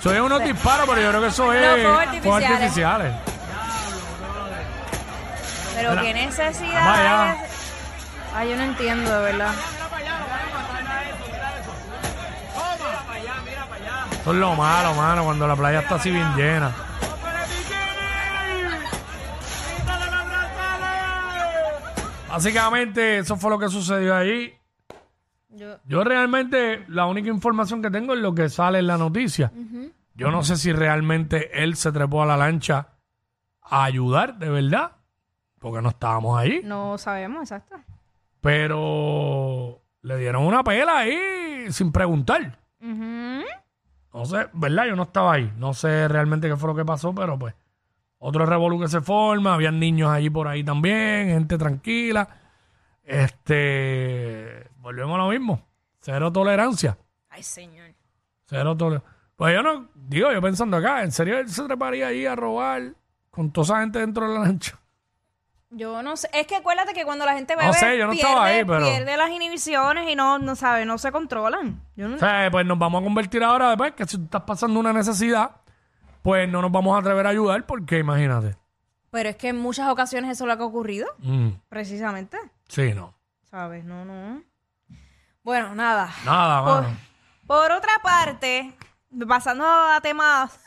Eso 0.00 0.12
es 0.14 0.20
unos 0.20 0.42
disparos, 0.42 0.86
pero 0.88 1.00
yo 1.02 1.08
creo 1.10 1.20
que 1.20 1.26
eso 1.28 1.52
es 1.52 1.58
fuegos 1.60 1.80
fuegos 1.82 2.00
artificiales. 2.00 2.50
artificiales. 2.50 3.14
Pero 5.78 5.90
Mira, 5.90 6.02
qué 6.02 6.14
necesidad. 6.14 7.36
Ay, 8.34 8.50
yo 8.50 8.56
no 8.56 8.62
entiendo, 8.64 9.16
de 9.16 9.32
verdad. 9.32 9.54
Eso 14.20 14.32
es 14.32 14.38
lo 14.38 14.54
malo, 14.56 14.94
mano, 14.94 15.24
cuando 15.24 15.46
la 15.46 15.54
playa 15.54 15.80
está 15.80 15.94
así 15.94 16.10
bien 16.10 16.34
llena. 16.34 16.74
Básicamente, 22.28 23.18
eso 23.18 23.36
fue 23.36 23.50
lo 23.50 23.58
que 23.60 23.68
sucedió 23.68 24.16
allí. 24.16 24.52
Yo, 25.50 25.76
Yo 25.86 26.02
realmente, 26.02 26.84
la 26.88 27.06
única 27.06 27.28
información 27.28 27.80
que 27.80 27.90
tengo 27.90 28.14
es 28.14 28.20
lo 28.20 28.34
que 28.34 28.48
sale 28.48 28.80
en 28.80 28.88
la 28.88 28.98
noticia. 28.98 29.52
Yo 30.14 30.32
no 30.32 30.42
sé 30.42 30.56
si 30.56 30.72
realmente 30.72 31.62
él 31.62 31.76
se 31.76 31.92
trepó 31.92 32.24
a 32.24 32.26
la 32.26 32.36
lancha 32.36 32.88
a 33.62 33.84
ayudar, 33.84 34.38
de 34.38 34.50
verdad, 34.50 34.97
porque 35.58 35.82
no 35.82 35.90
estábamos 35.90 36.38
ahí. 36.38 36.60
no 36.64 36.98
sabemos, 36.98 37.42
exacto. 37.42 37.76
Pero 38.40 39.80
le 40.02 40.16
dieron 40.16 40.44
una 40.44 40.62
pela 40.62 40.98
ahí 40.98 41.70
sin 41.70 41.92
preguntar. 41.92 42.58
Ujú. 42.80 43.44
No 44.14 44.24
sé, 44.24 44.48
¿verdad? 44.52 44.86
Yo 44.86 44.96
no 44.96 45.02
estaba 45.04 45.34
ahí. 45.34 45.52
No 45.56 45.74
sé 45.74 46.08
realmente 46.08 46.48
qué 46.48 46.56
fue 46.56 46.68
lo 46.70 46.76
que 46.76 46.84
pasó, 46.84 47.14
pero 47.14 47.38
pues. 47.38 47.54
Otro 48.20 48.46
revolú 48.46 48.80
que 48.80 48.88
se 48.88 49.00
forma, 49.00 49.54
habían 49.54 49.78
niños 49.78 50.10
allí 50.10 50.28
por 50.28 50.48
ahí 50.48 50.64
también, 50.64 51.28
gente 51.28 51.56
tranquila. 51.56 52.28
Este. 53.04 54.68
Volvemos 54.78 55.14
a 55.14 55.18
lo 55.18 55.28
mismo. 55.28 55.60
Cero 56.00 56.32
tolerancia. 56.32 56.96
Ay, 57.28 57.42
señor. 57.42 57.90
Cero 58.46 58.76
tolerancia. 58.76 59.10
Pues 59.36 59.54
yo 59.54 59.62
no. 59.62 59.88
Digo, 59.94 60.32
yo 60.32 60.40
pensando 60.40 60.76
acá, 60.78 61.02
¿en 61.04 61.12
serio 61.12 61.38
él 61.38 61.48
se 61.48 61.62
treparía 61.64 62.08
ahí 62.08 62.26
a 62.26 62.34
robar 62.34 62.94
con 63.30 63.52
toda 63.52 63.64
esa 63.64 63.80
gente 63.80 63.98
dentro 64.00 64.26
de 64.28 64.34
la 64.34 64.44
lancha? 64.46 64.77
Yo 65.70 66.02
no 66.02 66.16
sé. 66.16 66.30
Es 66.32 66.46
que 66.46 66.56
acuérdate 66.56 66.94
que 66.94 67.04
cuando 67.04 67.26
la 67.26 67.34
gente 67.34 67.54
bebe, 67.54 67.66
No 67.68 67.72
sé, 67.74 67.98
yo 67.98 68.06
no 68.06 68.12
pierde, 68.12 68.28
estaba 68.28 68.44
ahí, 68.46 68.64
pero- 68.64 68.86
pierde 68.86 69.16
las 69.16 69.30
inhibiciones 69.30 70.08
y 70.08 70.14
no, 70.16 70.38
no 70.38 70.56
sabe, 70.56 70.84
no 70.86 70.96
se 70.98 71.12
controlan. 71.12 71.82
Yo 71.94 72.08
no- 72.08 72.16
O 72.16 72.18
sea, 72.18 72.48
pues 72.50 72.64
nos 72.64 72.78
vamos 72.78 73.02
a 73.02 73.04
convertir 73.04 73.44
ahora 73.44 73.68
después 73.70 73.92
que 73.92 74.06
si 74.06 74.16
tú 74.16 74.24
estás 74.24 74.42
pasando 74.42 74.80
una 74.80 74.92
necesidad, 74.94 75.50
pues 76.22 76.48
no 76.48 76.62
nos 76.62 76.72
vamos 76.72 76.96
a 76.96 77.00
atrever 77.00 77.26
a 77.26 77.30
ayudar 77.30 77.66
porque 77.66 77.98
imagínate. 77.98 78.56
Pero 79.10 79.28
es 79.28 79.36
que 79.36 79.48
en 79.48 79.58
muchas 79.58 79.88
ocasiones 79.90 80.30
eso 80.32 80.44
es 80.44 80.48
lo 80.48 80.56
que 80.56 80.62
ha 80.62 80.66
ocurrido, 80.66 81.06
Mm, 81.18 81.48
precisamente. 81.68 82.38
sí, 82.68 82.92
no. 82.94 83.14
¿Sabes? 83.50 83.84
No, 83.84 84.04
no. 84.04 84.42
Bueno, 85.42 85.74
nada. 85.74 86.10
Nada, 86.24 86.64
Por, 86.64 86.82
mano. 86.82 86.96
por 87.46 87.72
otra 87.72 87.92
parte, 88.02 88.74
pasando 89.26 89.64
a 89.66 89.98
temas 90.02 90.58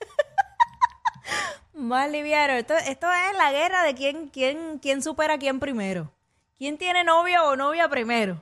más 1.74 2.10
livianos, 2.10 2.56
esto, 2.56 2.74
esto 2.76 3.06
es 3.12 3.36
la 3.38 3.52
guerra 3.52 3.82
de 3.82 3.94
quién, 3.94 4.28
quién, 4.28 4.78
quién 4.80 5.02
supera 5.02 5.34
a 5.34 5.38
quién 5.38 5.58
primero. 5.60 6.10
¿Quién 6.58 6.78
tiene 6.78 7.02
novio 7.04 7.44
o 7.44 7.56
novia 7.56 7.88
primero? 7.88 8.40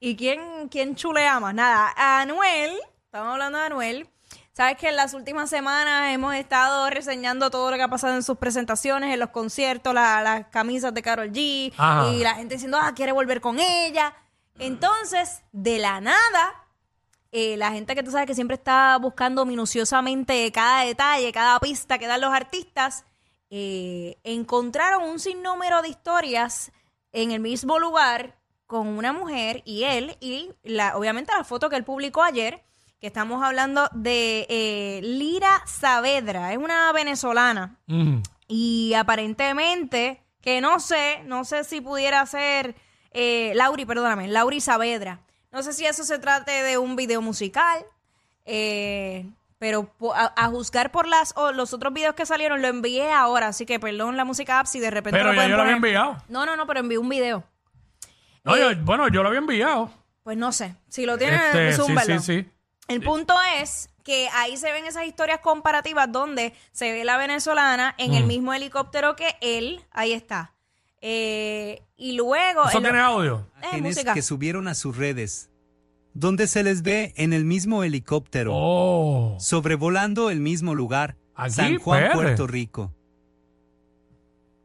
¿Y 0.00 0.16
quién, 0.16 0.68
quién 0.68 0.94
chulea 0.94 1.38
más? 1.40 1.54
Nada, 1.54 1.92
Anuel, 1.96 2.72
estamos 3.04 3.32
hablando 3.32 3.58
de 3.58 3.64
Anuel. 3.66 4.08
Sabes 4.52 4.76
que 4.76 4.88
en 4.88 4.96
las 4.96 5.14
últimas 5.14 5.48
semanas 5.50 6.12
hemos 6.12 6.34
estado 6.34 6.88
reseñando 6.90 7.50
todo 7.50 7.70
lo 7.70 7.76
que 7.76 7.82
ha 7.82 7.88
pasado 7.88 8.14
en 8.14 8.22
sus 8.22 8.38
presentaciones, 8.38 9.12
en 9.12 9.20
los 9.20 9.30
conciertos, 9.30 9.94
la- 9.94 10.22
las 10.22 10.46
camisas 10.46 10.92
de 10.94 11.02
Carol 11.02 11.30
G, 11.30 11.72
Ajá. 11.76 12.08
y 12.10 12.20
la 12.24 12.34
gente 12.34 12.54
diciendo, 12.54 12.78
ah, 12.80 12.92
quiere 12.94 13.12
volver 13.12 13.40
con 13.40 13.60
ella. 13.60 14.14
Entonces, 14.58 15.42
de 15.52 15.78
la 15.78 16.00
nada, 16.00 16.64
eh, 17.32 17.56
la 17.56 17.72
gente 17.72 17.94
que 17.94 18.02
tú 18.02 18.10
sabes 18.10 18.26
que 18.26 18.34
siempre 18.34 18.56
está 18.56 18.96
buscando 18.98 19.44
minuciosamente 19.44 20.50
cada 20.52 20.84
detalle, 20.84 21.32
cada 21.32 21.58
pista 21.60 21.98
que 21.98 22.06
dan 22.06 22.20
los 22.20 22.32
artistas, 22.32 23.04
eh, 23.50 24.18
encontraron 24.24 25.04
un 25.04 25.18
sinnúmero 25.18 25.82
de 25.82 25.88
historias 25.88 26.72
en 27.12 27.30
el 27.30 27.40
mismo 27.40 27.78
lugar 27.78 28.38
con 28.66 28.86
una 28.86 29.12
mujer 29.12 29.62
y 29.64 29.84
él, 29.84 30.16
y 30.20 30.50
la, 30.62 30.96
obviamente 30.96 31.32
la 31.36 31.44
foto 31.44 31.70
que 31.70 31.76
él 31.76 31.84
publicó 31.84 32.22
ayer, 32.22 32.62
que 33.00 33.06
estamos 33.06 33.42
hablando 33.42 33.88
de 33.94 34.46
eh, 34.48 35.00
Lira 35.02 35.62
Saavedra, 35.66 36.52
es 36.52 36.58
una 36.58 36.92
venezolana. 36.92 37.78
Mm. 37.86 38.18
Y 38.48 38.94
aparentemente, 38.94 40.22
que 40.40 40.60
no 40.60 40.80
sé, 40.80 41.22
no 41.24 41.44
sé 41.44 41.64
si 41.64 41.80
pudiera 41.80 42.24
ser 42.26 42.74
eh, 43.12 43.52
Lauri, 43.54 43.84
perdóname, 43.84 44.28
Lauri 44.28 44.60
Saavedra. 44.60 45.20
No 45.50 45.62
sé 45.62 45.72
si 45.72 45.86
eso 45.86 46.04
se 46.04 46.18
trate 46.18 46.50
de 46.62 46.76
un 46.78 46.94
video 46.96 47.22
musical, 47.22 47.84
eh, 48.44 49.26
pero 49.58 49.90
a, 50.14 50.32
a 50.36 50.48
juzgar 50.48 50.90
por 50.92 51.06
las 51.08 51.32
o 51.36 51.52
los 51.52 51.72
otros 51.72 51.92
videos 51.92 52.14
que 52.14 52.26
salieron, 52.26 52.62
lo 52.62 52.68
envié 52.68 53.10
ahora, 53.12 53.48
así 53.48 53.66
que 53.66 53.80
perdón 53.80 54.16
la 54.16 54.24
música 54.24 54.60
app 54.60 54.66
si 54.66 54.78
de 54.78 54.90
repente 54.90 55.18
Pero 55.18 55.30
lo 55.30 55.32
ya 55.32 55.36
pueden 55.36 55.50
yo 55.50 55.56
lo 55.56 55.62
había 55.62 55.76
enviado. 55.76 56.16
No, 56.28 56.46
no, 56.46 56.56
no, 56.56 56.66
pero 56.66 56.80
envié 56.80 56.98
un 56.98 57.08
video. 57.08 57.44
No, 58.44 58.56
Eh, 58.56 58.60
yo- 58.60 58.84
bueno, 58.84 59.08
yo 59.08 59.22
lo 59.22 59.28
había 59.28 59.40
enviado. 59.40 59.90
Pues 60.22 60.36
no 60.36 60.52
sé, 60.52 60.74
si 60.88 61.06
lo 61.06 61.16
tienen, 61.18 61.40
Este, 61.40 61.72
sí, 61.72 61.78
zúmbalo. 61.82 62.20
sí, 62.20 62.42
sí. 62.44 62.50
El 62.86 63.02
punto 63.02 63.34
es 63.56 63.88
que 64.04 64.28
ahí 64.34 64.56
se 64.56 64.70
ven 64.72 64.84
esas 64.86 65.06
historias 65.06 65.40
comparativas 65.40 66.10
donde 66.10 66.54
se 66.72 66.92
ve 66.92 67.04
la 67.04 67.16
venezolana 67.18 67.94
en 67.98 68.12
Mm. 68.12 68.14
el 68.14 68.24
mismo 68.24 68.54
helicóptero 68.54 69.16
que 69.16 69.36
él. 69.40 69.82
Ahí 69.90 70.12
está. 70.12 70.52
Eh, 71.00 71.82
y 71.96 72.12
luego. 72.16 72.68
¿Eso 72.68 72.80
tiene 72.80 72.98
audio? 72.98 73.46
Eh, 73.56 73.58
imágenes 73.62 73.96
música. 73.96 74.14
que 74.14 74.22
subieron 74.22 74.68
a 74.68 74.74
sus 74.74 74.96
redes, 74.96 75.50
donde 76.14 76.46
se 76.46 76.62
les 76.64 76.82
ve 76.82 77.12
en 77.16 77.32
el 77.32 77.44
mismo 77.44 77.84
helicóptero, 77.84 78.52
Oh. 78.54 79.36
sobrevolando 79.38 80.30
el 80.30 80.40
mismo 80.40 80.74
lugar, 80.74 81.16
Aquí, 81.34 81.52
San 81.52 81.78
Juan. 81.78 82.12
Puerto 82.12 82.46
Rico. 82.46 82.92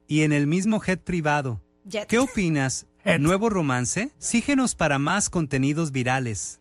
Y 0.08 0.24
en 0.24 0.34
el 0.34 0.48
mismo 0.48 0.80
jet 0.80 1.02
privado. 1.04 1.62
Jet. 1.86 2.08
¿Qué 2.08 2.20
opinas? 2.20 2.88
Jet. 3.06 3.20
¿Nuevo 3.20 3.50
romance? 3.50 4.12
Síguenos 4.18 4.76
para 4.76 4.98
más 5.00 5.30
contenidos 5.30 5.92
virales. 5.92 6.60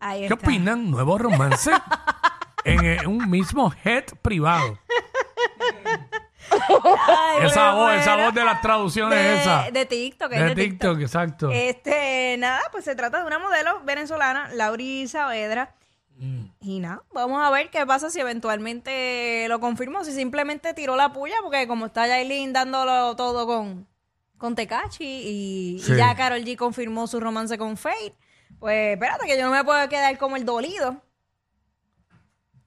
Ahí 0.00 0.20
¿Qué 0.20 0.34
está. 0.34 0.34
opinan? 0.34 0.90
¿Nuevo 0.90 1.16
romance? 1.16 1.70
en 2.64 2.84
eh, 2.84 3.06
un 3.06 3.30
mismo 3.30 3.70
jet 3.82 4.14
privado. 4.20 4.78
Ay, 7.08 7.46
esa 7.46 7.72
me 7.72 7.76
voz, 7.78 7.92
esa 7.94 8.10
muero. 8.12 8.24
voz 8.26 8.34
de 8.34 8.44
las 8.44 8.60
traducciones 8.60 9.18
de, 9.18 9.34
esa. 9.36 9.70
de 9.70 9.86
TikTok, 9.86 10.30
De 10.30 10.36
de 10.36 10.54
TikTok. 10.54 10.64
TikTok, 10.70 11.00
exacto. 11.00 11.50
Este, 11.50 12.36
nada, 12.38 12.62
pues 12.72 12.84
se 12.84 12.94
trata 12.94 13.20
de 13.20 13.26
una 13.26 13.38
modelo 13.38 13.80
venezolana, 13.84 14.48
Lauri 14.54 15.06
Saavedra. 15.08 15.74
Mm. 16.16 16.44
Y 16.60 16.78
nada, 16.80 17.02
vamos 17.12 17.44
a 17.44 17.50
ver 17.50 17.70
qué 17.70 17.84
pasa 17.86 18.08
si 18.08 18.20
eventualmente 18.20 19.46
lo 19.48 19.58
confirmó, 19.60 20.04
si 20.04 20.12
simplemente 20.12 20.72
tiró 20.74 20.94
la 20.96 21.12
puya, 21.12 21.34
porque 21.42 21.66
como 21.66 21.86
está 21.86 22.06
Yailin 22.06 22.52
dándolo 22.52 23.16
todo 23.16 23.46
con, 23.46 23.88
con 24.38 24.54
Tecachi 24.54 25.04
y, 25.04 25.82
y 25.84 25.96
ya 25.96 26.14
Carol 26.14 26.44
G 26.44 26.56
confirmó 26.56 27.06
su 27.08 27.18
romance 27.18 27.58
con 27.58 27.76
Fate, 27.76 28.14
pues 28.60 28.92
espérate 28.94 29.26
que 29.26 29.36
yo 29.36 29.44
no 29.44 29.50
me 29.50 29.64
puedo 29.64 29.88
quedar 29.88 30.16
como 30.16 30.36
el 30.36 30.44
dolido. 30.44 31.02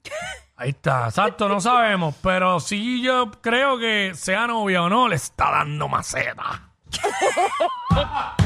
Ahí 0.60 0.70
está, 0.70 1.04
exacto, 1.06 1.48
no 1.48 1.60
sabemos, 1.60 2.16
pero 2.20 2.58
sí 2.58 3.00
yo 3.00 3.30
creo 3.40 3.78
que 3.78 4.10
sea 4.14 4.48
novia 4.48 4.82
o 4.82 4.88
no, 4.88 5.06
le 5.08 5.14
está 5.14 5.52
dando 5.52 5.86
maceta. 5.88 6.70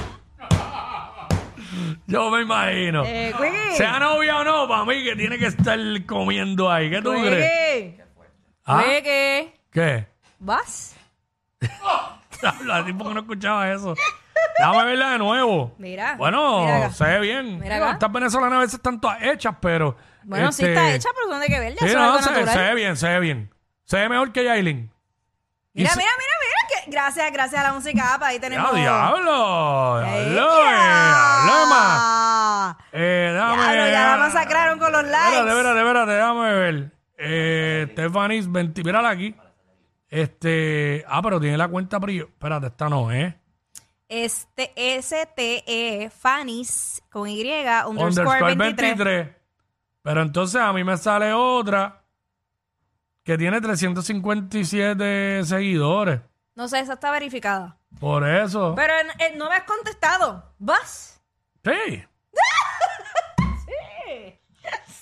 yo 2.07 2.31
me 2.31 2.43
imagino. 2.43 3.03
Eh, 3.07 3.33
Quickie. 3.35 3.77
Sea 3.77 3.99
novia 3.99 4.37
o 4.41 4.45
no, 4.45 4.69
para 4.69 4.85
mí 4.85 5.03
que 5.03 5.17
tiene 5.17 5.39
que 5.39 5.47
estar 5.47 5.79
comiendo 6.05 6.71
ahí. 6.71 6.91
¿Qué 6.91 7.01
tú 7.01 7.13
crees? 7.13 7.95
Quickie. 7.95 8.05
¿Ah? 8.67 8.83
Quickie. 8.85 9.55
¿Qué? 9.71 10.07
¿Vas? 10.39 10.95
Hace 12.43 12.85
tiempo 12.85 13.09
que 13.09 13.15
no 13.15 13.21
escuchaba 13.21 13.73
eso. 13.73 13.95
Déjame 14.59 14.85
verla 14.85 15.13
de 15.13 15.19
nuevo. 15.19 15.75
Mira, 15.79 16.17
Bueno, 16.17 16.61
mira 16.65 16.77
acá. 16.79 16.91
se 16.93 17.05
ve 17.05 17.21
bien. 17.21 17.59
Mira 17.59 17.77
acá. 17.77 17.93
Estas 17.93 18.13
venezolanas 18.13 18.57
a 18.57 18.61
veces 18.61 18.75
están 18.75 19.01
todas 19.01 19.23
hechas, 19.23 19.55
pero. 19.61 19.97
Bueno, 20.25 20.53
sí 20.53 20.63
este, 20.65 20.75
está 20.75 20.93
hecha, 20.95 21.09
pero 21.15 21.29
son 21.31 21.41
de 21.41 21.47
que 21.49 21.59
ver, 21.61 21.73
ya 21.75 21.79
Sí, 21.81 21.85
eso 21.87 21.95
es 21.95 21.95
no, 21.97 22.05
algo 22.05 22.19
se, 22.23 22.31
natural. 22.31 22.55
se 22.55 22.61
ve 22.63 22.75
bien, 22.75 22.97
se 22.97 23.09
ve 23.09 23.21
bien. 23.21 23.55
Se 23.85 23.97
ve 23.99 24.09
mejor 24.09 24.33
que 24.33 24.45
Yailin. 24.45 24.91
Y 25.75 25.81
Mira, 25.81 25.91
se- 25.91 25.99
mira, 25.99 26.11
mira, 26.19 26.33
mira. 26.41 26.53
Que, 26.85 26.91
gracias, 26.91 27.33
gracias 27.33 27.61
a 27.61 27.65
la 27.65 27.73
música 27.73 28.15
app, 28.15 28.23
ahí 28.23 28.37
Ya, 28.37 28.41
tenemos. 28.41 28.75
diablo. 28.75 30.03
¡Ey! 30.05 30.31
Diablo, 30.31 30.61
eh, 30.63 30.75
hable 30.75 31.53
más. 31.71 31.99
Ah. 32.01 32.79
Eh, 32.93 33.31
déjame. 33.33 33.63
Diablo, 33.63 33.87
ya 33.91 34.01
la 34.07 34.15
ah, 34.15 34.19
masacraron 34.19 34.79
con 34.79 34.93
los 34.93 35.03
likes. 35.05 35.39
Espérate, 35.39 35.51
espérate, 35.51 35.81
espérate, 35.81 36.13
déjame 36.13 36.53
ver. 36.53 36.91
Eh, 37.19 37.89
Stephanie, 37.93 38.43
20, 38.47 38.85
mírala 38.85 39.09
aquí. 39.11 39.35
Este. 40.09 41.05
Ah, 41.09 41.23
pero 41.23 41.41
tiene 41.41 41.57
la 41.57 41.69
cuenta 41.69 41.99
privada. 41.99 42.31
Espérate, 42.31 42.67
esta 42.67 42.89
no, 42.89 43.11
¿eh? 43.11 43.39
Este 44.09 44.73
STE 45.01 46.11
Fanis 46.11 47.03
con 47.11 47.29
Y 47.29 47.41
underscore, 47.43 48.05
Underscore 48.05 48.55
23. 48.55 49.29
23. 50.03 50.05
Pero 50.05 50.23
entonces 50.23 50.61
a 50.61 50.73
mí 50.73 50.85
me 50.85 50.97
sale 50.97 51.33
otra 51.33 52.03
que 53.25 53.39
tiene 53.39 53.61
357 53.61 55.45
seguidores. 55.45 56.21
No 56.55 56.69
sé, 56.69 56.81
esa 56.81 56.95
está 56.95 57.11
verificada. 57.11 57.79
Por 58.01 58.29
eso. 58.29 58.75
Pero 58.75 58.93
no 59.37 59.49
me 59.49 59.55
has 59.57 59.65
contestado. 59.65 60.55
¿Vas? 60.59 61.23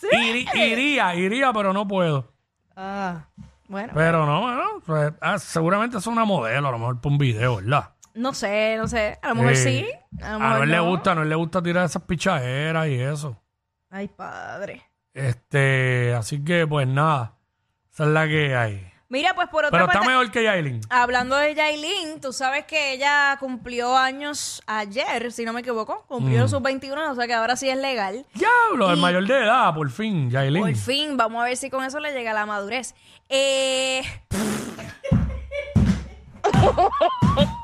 Sí. 0.00 0.08
Iri- 0.12 0.48
iría, 0.54 1.14
iría, 1.14 1.52
pero 1.52 1.72
no 1.72 1.86
puedo. 1.86 2.32
Ah, 2.74 3.26
bueno. 3.68 3.92
Pero 3.94 4.24
no, 4.24 4.40
bueno, 4.40 4.62
pues, 4.86 5.12
ah, 5.20 5.38
seguramente 5.38 5.98
es 5.98 6.06
una 6.06 6.24
modelo, 6.24 6.68
a 6.68 6.70
lo 6.72 6.78
mejor 6.78 7.00
por 7.00 7.12
un 7.12 7.18
video, 7.18 7.56
¿verdad? 7.56 7.90
No 8.14 8.32
sé, 8.32 8.76
no 8.78 8.88
sé. 8.88 9.18
A 9.22 9.28
lo 9.28 9.34
mejor 9.36 9.56
sí. 9.56 9.86
A 10.22 10.32
lo 10.32 10.38
mejor 10.40 10.56
Noel 10.58 10.70
le 10.70 10.76
no. 10.78 10.88
gusta, 10.88 11.12
a 11.12 11.14
Noel 11.16 11.28
le 11.28 11.34
gusta 11.34 11.62
tirar 11.62 11.84
esas 11.84 12.02
pichaderas 12.02 12.86
y 12.88 12.94
eso. 13.00 13.36
Ay, 13.90 14.08
padre. 14.08 14.82
Este, 15.14 16.14
así 16.14 16.42
que 16.44 16.66
pues 16.66 16.86
nada, 16.86 17.34
esa 17.92 18.04
es 18.04 18.10
la 18.10 18.26
que 18.28 18.54
hay. 18.54 18.86
Mira, 19.08 19.34
pues 19.34 19.48
por 19.48 19.64
otra 19.64 19.72
Pero 19.72 19.86
está 19.86 19.94
parte. 19.98 20.08
mejor 20.08 20.30
que 20.30 20.44
Yailin. 20.44 20.80
Hablando 20.88 21.34
de 21.34 21.52
Yailin, 21.56 22.20
tú 22.20 22.32
sabes 22.32 22.64
que 22.66 22.92
ella 22.92 23.36
cumplió 23.40 23.96
años 23.98 24.62
ayer, 24.68 25.32
si 25.32 25.44
no 25.44 25.52
me 25.52 25.62
equivoco. 25.62 26.04
Cumplió 26.06 26.44
Mm. 26.44 26.48
sus 26.48 26.62
21, 26.62 27.10
o 27.10 27.14
sea 27.16 27.26
que 27.26 27.34
ahora 27.34 27.56
sí 27.56 27.68
es 27.68 27.76
legal. 27.76 28.24
Diablo, 28.34 28.88
el 28.92 28.98
mayor 29.00 29.26
de 29.26 29.36
edad, 29.38 29.74
por 29.74 29.90
fin, 29.90 30.30
Yailin. 30.30 30.62
Por 30.62 30.76
fin, 30.76 31.16
vamos 31.16 31.42
a 31.42 31.46
ver 31.46 31.56
si 31.56 31.70
con 31.70 31.82
eso 31.84 31.98
le 31.98 32.12
llega 32.12 32.32
la 32.32 32.46
madurez. 32.46 32.94
Eh, 33.28 34.02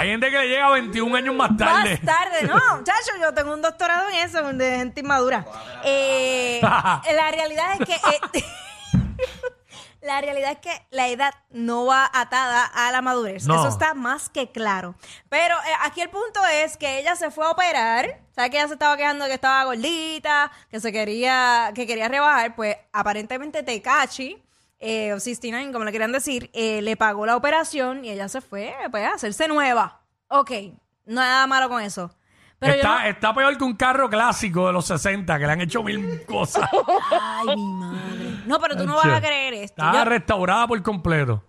Hay 0.00 0.08
gente 0.08 0.30
que 0.30 0.38
le 0.38 0.48
llega 0.48 0.70
21 0.70 1.14
años 1.14 1.34
más 1.34 1.54
tarde. 1.58 2.00
más 2.02 2.16
tarde, 2.16 2.42
no, 2.46 2.58
chacho, 2.84 3.12
yo 3.20 3.34
tengo 3.34 3.52
un 3.52 3.60
doctorado 3.60 4.08
en 4.08 4.14
eso, 4.16 4.42
de 4.54 4.76
gente 4.78 5.00
inmadura. 5.00 5.44
Eh, 5.84 6.58
la 6.62 7.30
realidad 7.30 7.72
es 7.78 7.86
que... 7.86 7.94
eh, 7.94 8.44
La 10.02 10.22
realidad 10.22 10.52
es 10.52 10.58
que 10.60 10.86
la 10.90 11.08
edad 11.08 11.34
no 11.50 11.84
va 11.84 12.10
atada 12.14 12.64
a 12.64 12.90
la 12.90 13.02
madurez. 13.02 13.46
No. 13.46 13.56
Eso 13.56 13.68
está 13.68 13.92
más 13.92 14.30
que 14.30 14.50
claro. 14.50 14.94
Pero 15.28 15.54
eh, 15.56 15.72
aquí 15.82 16.00
el 16.00 16.08
punto 16.08 16.40
es 16.46 16.78
que 16.78 16.98
ella 17.00 17.16
se 17.16 17.30
fue 17.30 17.44
a 17.44 17.50
operar. 17.50 18.18
¿Sabes 18.34 18.50
que 18.50 18.56
ella 18.56 18.68
se 18.68 18.72
estaba 18.74 18.96
quejando 18.96 19.24
de 19.24 19.28
que 19.28 19.34
estaba 19.34 19.64
gordita, 19.64 20.50
que 20.70 20.80
se 20.80 20.90
quería, 20.90 21.72
que 21.74 21.86
quería 21.86 22.08
rebajar? 22.08 22.56
Pues 22.56 22.78
aparentemente 22.94 23.62
Tecachi 23.62 24.42
eh, 24.80 25.12
o 25.12 25.20
69, 25.20 25.72
como 25.72 25.84
le 25.84 25.90
quieran 25.92 26.10
decir, 26.12 26.50
eh, 26.54 26.80
le 26.82 26.96
pagó 26.96 27.26
la 27.26 27.36
operación 27.36 28.04
y 28.04 28.10
ella 28.10 28.28
se 28.28 28.40
fue 28.40 28.74
pues, 28.90 29.04
a 29.06 29.14
hacerse 29.14 29.46
nueva. 29.46 30.00
Ok, 30.28 30.50
nada 31.06 31.46
malo 31.46 31.68
con 31.68 31.80
eso. 31.82 32.10
Pero 32.58 32.72
yo 32.74 32.80
está, 32.80 33.02
no- 33.02 33.06
está 33.08 33.34
peor 33.34 33.56
que 33.56 33.64
un 33.64 33.74
carro 33.74 34.10
clásico 34.10 34.66
de 34.66 34.72
los 34.74 34.84
60, 34.86 35.38
que 35.38 35.46
le 35.46 35.52
han 35.52 35.60
hecho 35.62 35.82
mil 35.82 36.24
cosas. 36.26 36.68
Ay, 37.10 37.56
mi 37.56 37.72
madre. 37.72 38.42
No, 38.46 38.58
pero 38.60 38.76
tú 38.76 38.86
no 38.86 38.96
vas 38.96 39.06
a 39.06 39.20
creer 39.20 39.54
esto. 39.54 39.82
Está 39.82 39.92
Yo, 39.92 40.04
restaurada 40.04 40.66
por 40.66 40.82
completo. 40.82 41.42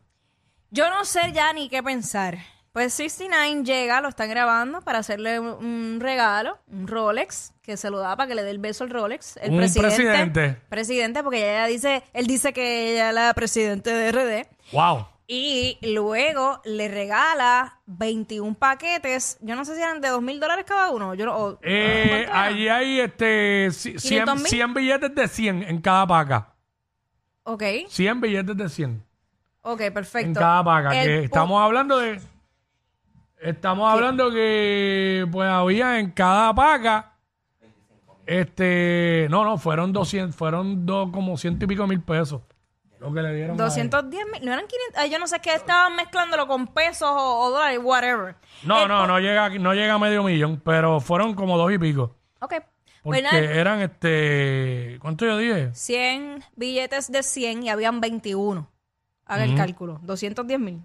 yo 0.69 0.89
no 0.89 1.03
sé 1.03 1.31
ya 1.33 1.51
ni 1.53 1.67
qué 1.67 1.83
pensar. 1.83 2.37
Pues 2.73 2.93
69 2.93 3.63
llega, 3.65 3.99
lo 3.99 4.07
están 4.07 4.29
grabando 4.29 4.81
para 4.81 4.99
hacerle 4.99 5.39
un, 5.41 5.47
un 5.65 5.99
regalo, 5.99 6.57
un 6.67 6.87
Rolex, 6.87 7.51
que 7.61 7.75
se 7.75 7.89
lo 7.89 7.99
da 7.99 8.15
para 8.15 8.29
que 8.29 8.35
le 8.35 8.43
dé 8.43 8.51
el 8.51 8.59
beso 8.59 8.85
al 8.85 8.91
Rolex. 8.91 9.35
El 9.37 9.51
Un 9.51 9.57
presidente. 9.57 9.95
presidente. 9.97 10.61
Presidente, 10.69 11.23
porque 11.23 11.39
ella 11.51 11.65
dice, 11.65 12.03
él 12.13 12.27
dice 12.27 12.53
que 12.53 12.93
ella 12.93 13.09
es 13.09 13.15
la 13.15 13.33
presidente 13.33 13.89
de 13.93 14.11
RD. 14.13 14.47
Wow. 14.71 15.05
Y 15.27 15.77
luego 15.81 16.61
le 16.63 16.87
regala 16.87 17.79
21 17.87 18.55
paquetes. 18.55 19.37
Yo 19.41 19.55
no 19.57 19.65
sé 19.65 19.75
si 19.75 19.81
eran 19.81 19.99
de 19.99 20.07
2 20.09 20.21
mil 20.21 20.39
dólares 20.39 20.63
cada 20.65 20.91
uno. 20.91 21.13
Yo 21.13 21.25
no, 21.25 21.35
o- 21.37 21.59
Eh, 21.61 22.05
¿cuánto 22.09 22.31
era? 22.31 22.43
allí 22.43 22.67
hay 22.69 22.99
este, 23.01 23.67
ci- 23.67 23.99
100, 23.99 24.25
500,000. 24.25 24.47
100 24.49 24.73
billetes 24.73 25.15
de 25.15 25.27
100 25.27 25.63
en 25.63 25.81
cada 25.81 26.07
paca. 26.07 26.53
Ok, 27.43 27.63
100 27.89 28.21
billetes 28.21 28.55
de 28.55 28.69
100 28.69 29.03
ok, 29.61 29.81
perfecto. 29.93 30.27
en 30.27 30.33
cada 30.35 30.63
paca. 30.63 31.01
El 31.01 31.07
Que 31.07 31.19
pu- 31.21 31.25
estamos 31.25 31.61
hablando 31.61 31.97
de. 31.97 32.19
Estamos 33.41 33.91
hablando 33.91 34.31
que 34.31 35.27
pues 35.31 35.49
había 35.49 35.99
en 35.99 36.11
cada 36.11 36.53
paca. 36.53 37.17
Este. 38.27 39.27
No, 39.29 39.43
no, 39.43 39.57
fueron 39.57 39.91
200, 39.91 40.35
fueron 40.35 40.85
dos, 40.85 41.09
como 41.11 41.35
ciento 41.37 41.65
y 41.65 41.67
pico 41.67 41.87
mil 41.87 42.01
pesos. 42.01 42.41
Lo 42.99 43.11
que 43.11 43.21
le 43.23 43.33
dieron. 43.33 43.51
a 43.51 43.53
él. 43.53 43.57
210 43.57 44.25
mil, 44.31 44.45
no 44.45 44.53
eran 44.53 44.67
500, 44.67 44.97
ay, 44.99 45.09
yo 45.09 45.17
no 45.17 45.25
sé 45.25 45.39
qué 45.39 45.55
estaban 45.55 45.95
mezclándolo 45.95 46.45
con 46.45 46.67
pesos 46.67 47.09
o, 47.11 47.39
o 47.39 47.49
dólares, 47.49 47.79
whatever. 47.81 48.35
No, 48.63 48.83
El 48.83 48.89
no, 48.89 49.07
no 49.07 49.19
llega, 49.19 49.49
no 49.49 49.73
llega 49.73 49.95
a 49.95 49.97
medio 49.97 50.23
millón, 50.23 50.61
pero 50.63 50.99
fueron 50.99 51.33
como 51.33 51.57
dos 51.57 51.71
y 51.73 51.79
pico. 51.79 52.15
Ok, 52.41 52.53
Porque 52.53 52.67
pues 53.01 53.23
nada, 53.23 53.39
eran 53.39 53.81
este. 53.81 54.99
¿Cuánto 55.01 55.25
yo 55.25 55.35
dije? 55.39 55.71
100 55.73 56.43
billetes 56.55 57.11
de 57.11 57.23
100 57.23 57.63
y 57.63 57.69
habían 57.69 58.01
21. 58.01 58.69
Haga 59.25 59.45
el 59.45 59.55
cálculo, 59.55 59.99
210 60.03 60.59
mil. 60.59 60.83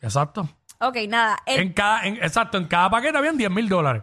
Exacto. 0.00 0.48
Ok, 0.80 0.96
nada, 1.08 1.38
el- 1.46 1.60
En 1.60 1.72
cada, 1.72 2.04
en- 2.04 2.16
exacto, 2.16 2.56
en 2.58 2.66
cada 2.66 2.88
paquete 2.90 3.18
habían 3.18 3.36
10 3.36 3.50
mil 3.50 3.68
dólares. 3.68 4.02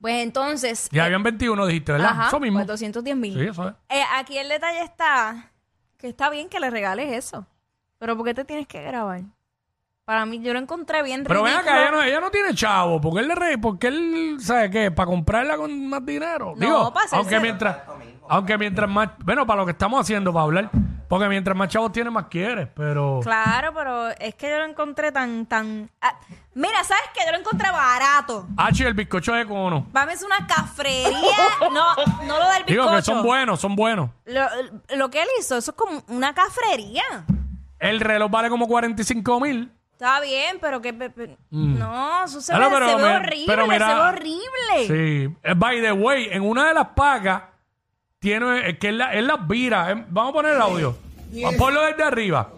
pues 0.00 0.22
entonces... 0.22 0.88
Y 0.92 0.98
habían 0.98 1.22
21, 1.22 1.66
dijiste, 1.66 1.92
¿verdad? 1.92 2.10
Ajá, 2.10 2.26
eso 2.28 2.40
mismo. 2.40 2.58
pues 2.58 2.66
210 2.66 3.16
mil. 3.16 3.34
sí, 3.34 3.40
eso 3.48 3.68
es. 3.68 3.74
Eh, 3.88 4.02
aquí 4.16 4.36
el 4.38 4.48
detalle 4.48 4.82
está 4.82 5.50
que 5.98 6.08
está 6.08 6.28
bien 6.30 6.48
que 6.48 6.60
le 6.60 6.68
regales 6.70 7.12
eso. 7.12 7.46
Pero 7.98 8.16
¿por 8.16 8.26
qué 8.26 8.34
te 8.34 8.44
tienes 8.44 8.66
que 8.66 8.82
grabar? 8.82 9.22
Para 10.04 10.26
mí, 10.26 10.40
yo 10.40 10.52
lo 10.52 10.58
encontré 10.60 11.02
bien 11.02 11.24
Pero 11.24 11.42
ven 11.42 11.52
ridículo. 11.54 11.72
acá, 11.72 11.82
ella 11.82 11.90
no, 11.90 12.02
ella 12.02 12.20
no 12.20 12.30
tiene 12.30 12.54
chavo. 12.54 13.00
porque 13.00 13.20
él 13.20 13.28
le 13.28 13.34
re, 13.34 13.58
porque 13.58 13.88
él, 13.88 14.36
¿sabe 14.40 14.70
qué? 14.70 14.90
Para 14.90 15.06
comprarla 15.06 15.56
con 15.56 15.88
más 15.88 16.04
dinero. 16.04 16.54
No, 16.56 16.60
Digo, 16.66 16.92
para 16.94 17.06
hacerse- 17.06 17.16
aunque 17.16 17.40
mientras, 17.40 17.78
aunque 18.28 18.58
mientras 18.58 18.88
más, 18.90 19.10
bueno, 19.24 19.46
para 19.46 19.60
lo 19.60 19.64
que 19.66 19.72
estamos 19.72 20.00
haciendo, 20.00 20.32
para 20.32 20.44
hablar, 20.44 20.70
porque 21.08 21.28
mientras 21.28 21.56
más 21.56 21.68
chavos 21.68 21.92
tienes, 21.92 22.12
más 22.12 22.26
quieres, 22.26 22.68
pero... 22.74 23.20
Claro, 23.22 23.72
pero 23.74 24.08
es 24.10 24.34
que 24.34 24.50
yo 24.50 24.58
lo 24.58 24.64
encontré 24.64 25.12
tan, 25.12 25.46
tan... 25.46 25.90
ah, 26.00 26.18
mira, 26.54 26.82
¿sabes 26.84 27.04
qué? 27.14 27.20
Yo 27.26 27.32
lo 27.32 27.38
encontré 27.38 27.70
barato. 27.70 28.46
H, 28.56 28.86
el 28.86 28.94
bizcocho 28.94 29.32
de 29.34 29.46
cono. 29.46 29.86
Vamos, 29.92 30.14
es 30.14 30.22
una 30.22 30.46
cafrería. 30.46 31.36
no, 31.72 31.94
no 32.26 32.38
lo 32.38 32.48
del 32.50 32.64
bizcocho. 32.64 32.82
Digo 32.82 32.90
que 32.90 33.02
son 33.02 33.22
buenos, 33.22 33.60
son 33.60 33.76
buenos. 33.76 34.10
Lo, 34.26 34.44
lo 34.96 35.10
que 35.10 35.22
él 35.22 35.28
hizo, 35.38 35.56
eso 35.56 35.70
es 35.70 35.76
como 35.76 36.02
una 36.08 36.34
cafrería. 36.34 37.04
El 37.78 38.00
reloj 38.00 38.30
vale 38.30 38.48
como 38.48 38.66
45 38.66 39.40
mil. 39.40 39.72
Está 39.92 40.20
bien, 40.20 40.58
pero 40.60 40.82
que... 40.82 40.92
pe- 40.92 41.08
pe- 41.10 41.38
No, 41.50 42.24
eso 42.24 42.40
se, 42.42 42.52
Ah, 42.52 42.58
no, 42.58 42.68
ve, 42.68 42.74
pero 42.76 42.88
se 42.90 42.96
ve 42.96 43.14
horrible, 43.16 43.44
pero 43.46 43.66
mira- 43.66 43.88
se 43.88 43.94
ve 43.94 44.00
horrible. 44.00 44.86
Sí. 45.28 45.36
Eh, 45.42 45.54
By 45.56 45.80
the 45.80 45.92
way, 45.92 46.28
en 46.32 46.42
una 46.42 46.66
de 46.68 46.74
las 46.74 46.88
pacas 46.88 47.42
tiene, 48.30 48.70
es 48.70 48.78
que 48.78 48.88
él, 48.88 48.98
la- 48.98 49.12
él 49.12 49.26
las 49.28 49.46
vira. 49.46 49.92
Eh, 49.92 50.04
Vamos 50.08 50.30
a 50.30 50.32
poner 50.34 50.54
el 50.56 50.60
audio. 50.60 50.96
Vamos 51.32 51.54
a 51.54 51.58
Ponlo 51.58 51.82
desde 51.82 52.02
arriba. 52.02 52.50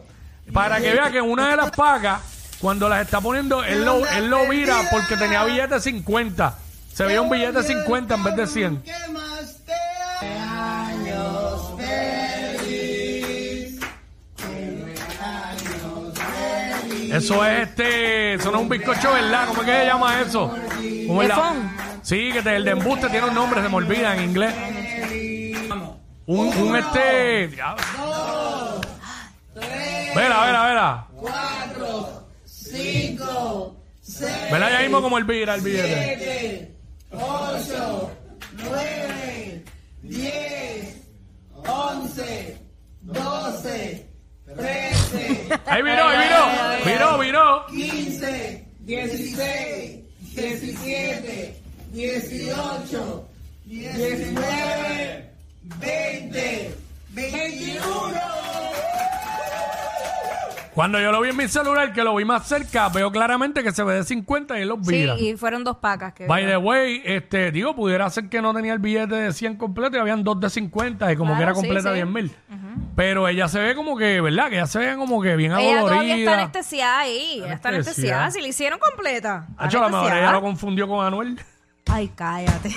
Para 0.52 0.81
que 0.81 0.92
vea 0.92 1.11
que 1.11 1.20
una 1.20 1.50
de 1.50 1.57
las 1.57 1.70
pacas, 1.72 2.22
cuando 2.59 2.88
las 2.88 3.02
está 3.04 3.20
poniendo, 3.20 3.62
él 3.62 3.85
lo, 3.85 4.07
él 4.07 4.28
lo 4.31 4.48
vira 4.48 4.81
porque 4.90 5.16
tenía 5.16 5.44
billete 5.44 5.74
de 5.74 5.81
50. 5.81 6.57
Se 6.94 7.04
veía 7.04 7.20
un 7.20 7.28
billete 7.28 7.52
de 7.59 7.62
50 7.64 8.14
en 8.14 8.24
vez 8.24 8.37
de 8.37 8.46
100. 8.46 8.83
Eso 17.12 17.44
es 17.44 17.68
este, 17.68 18.35
eso 18.35 18.50
no 18.50 18.59
es 18.59 18.62
un 18.62 18.68
bizcocho, 18.68 19.12
¿verdad? 19.12 19.46
¿Cómo 19.48 19.62
es 19.62 19.66
que 19.66 19.72
se 19.78 19.87
llama 19.87 20.20
eso? 20.20 20.54
¿Cómo 21.07 21.22
es 21.22 21.28
la-. 21.28 21.52
Sí, 22.02 22.31
que 22.33 22.42
te- 22.42 22.57
el 22.57 22.64
de 22.64 22.70
embuste 22.72 23.09
tiene 23.09 23.26
un 23.28 23.35
nombre, 23.35 23.62
se 23.62 23.68
me 23.68 23.74
olvida 23.76 24.14
en 24.16 24.24
inglés. 24.24 24.54
Un, 26.28 26.46
un 26.48 26.76
este. 26.76 27.48
diablo. 27.48 27.82
Vela, 30.14 30.44
vela, 30.44 30.66
vela. 30.68 31.06
Cuatro, 31.16 32.28
cinco, 32.44 33.76
seis. 34.02 34.52
Vela 34.52 34.70
ya 34.70 34.80
mismo 34.80 35.00
como 35.00 35.16
el 35.16 35.24
vira 35.24 35.54
el 35.54 35.62
billete. 35.62 36.74
Ahí 45.64 45.82
viró, 45.82 46.08
ahí 46.08 46.28
viró. 46.28 46.44
Viró, 46.84 47.18
viró. 47.18 47.66
15, 47.68 48.64
16, 48.80 50.00
17, 50.34 51.56
18, 51.92 53.28
19, 53.64 55.27
20, 55.76 56.76
21. 57.11 57.88
Cuando 60.74 61.00
yo 61.00 61.11
lo 61.11 61.20
vi 61.20 61.31
en 61.31 61.37
mi 61.37 61.48
celular, 61.48 61.92
que 61.92 62.04
lo 62.04 62.14
vi 62.14 62.24
más 62.24 62.46
cerca, 62.46 62.88
veo 62.88 63.11
claramente 63.11 63.64
que 63.64 63.72
se 63.72 63.83
ve 63.83 63.94
de 63.94 64.04
50 64.04 64.57
y 64.59 64.62
él 64.62 64.68
los 64.68 64.78
Sí, 64.87 64.92
vira. 64.92 65.18
y 65.18 65.37
fueron 65.37 65.64
dos 65.64 65.78
pacas. 65.78 66.12
Que 66.12 66.26
By 66.28 66.46
the 66.46 66.57
way, 66.57 67.02
este, 67.04 67.50
digo, 67.50 67.74
pudiera 67.74 68.09
ser 68.11 68.28
que 68.28 68.40
no 68.40 68.54
tenía 68.54 68.74
el 68.74 68.78
billete 68.78 69.16
de 69.16 69.33
100 69.33 69.57
completo 69.57 69.96
y 69.96 70.00
habían 70.00 70.22
dos 70.22 70.38
de 70.38 70.48
50 70.48 71.11
y 71.12 71.16
como 71.16 71.37
que 71.37 71.42
era 71.42 71.52
sí, 71.52 71.61
completa 71.62 71.88
sí. 71.88 71.94
10 71.96 72.07
mil. 72.07 72.33
Pero 72.94 73.26
ella 73.26 73.48
se 73.48 73.59
ve 73.59 73.74
como 73.74 73.96
que, 73.96 74.20
¿verdad? 74.20 74.50
Que 74.50 74.54
ella 74.57 74.66
se 74.68 74.78
ve 74.78 74.94
como 74.96 75.20
que 75.20 75.35
bien 75.35 75.50
Ella 75.52 75.81
todavía 75.81 75.81
está 75.81 75.94
adolorida. 75.96 76.35
anestesiada 76.35 76.98
ahí. 77.00 77.42
Ella 77.44 77.54
está 77.54 77.68
Anestesiada. 77.70 78.22
anestesiada. 78.22 78.31
Si 78.31 78.40
le 78.40 78.48
hicieron 78.48 78.78
completa. 78.78 79.46
Está 79.50 79.64
Hacho, 79.64 79.78
a 79.78 79.83
lo 79.83 79.88
mejor 79.88 80.04
ella 80.07 80.12
anestesiada. 80.12 80.33
lo 80.33 80.42
confundió 80.42 80.87
con 80.88 81.04
Anuel. 81.04 81.40
Ay, 81.90 82.09
cállate. 82.14 82.76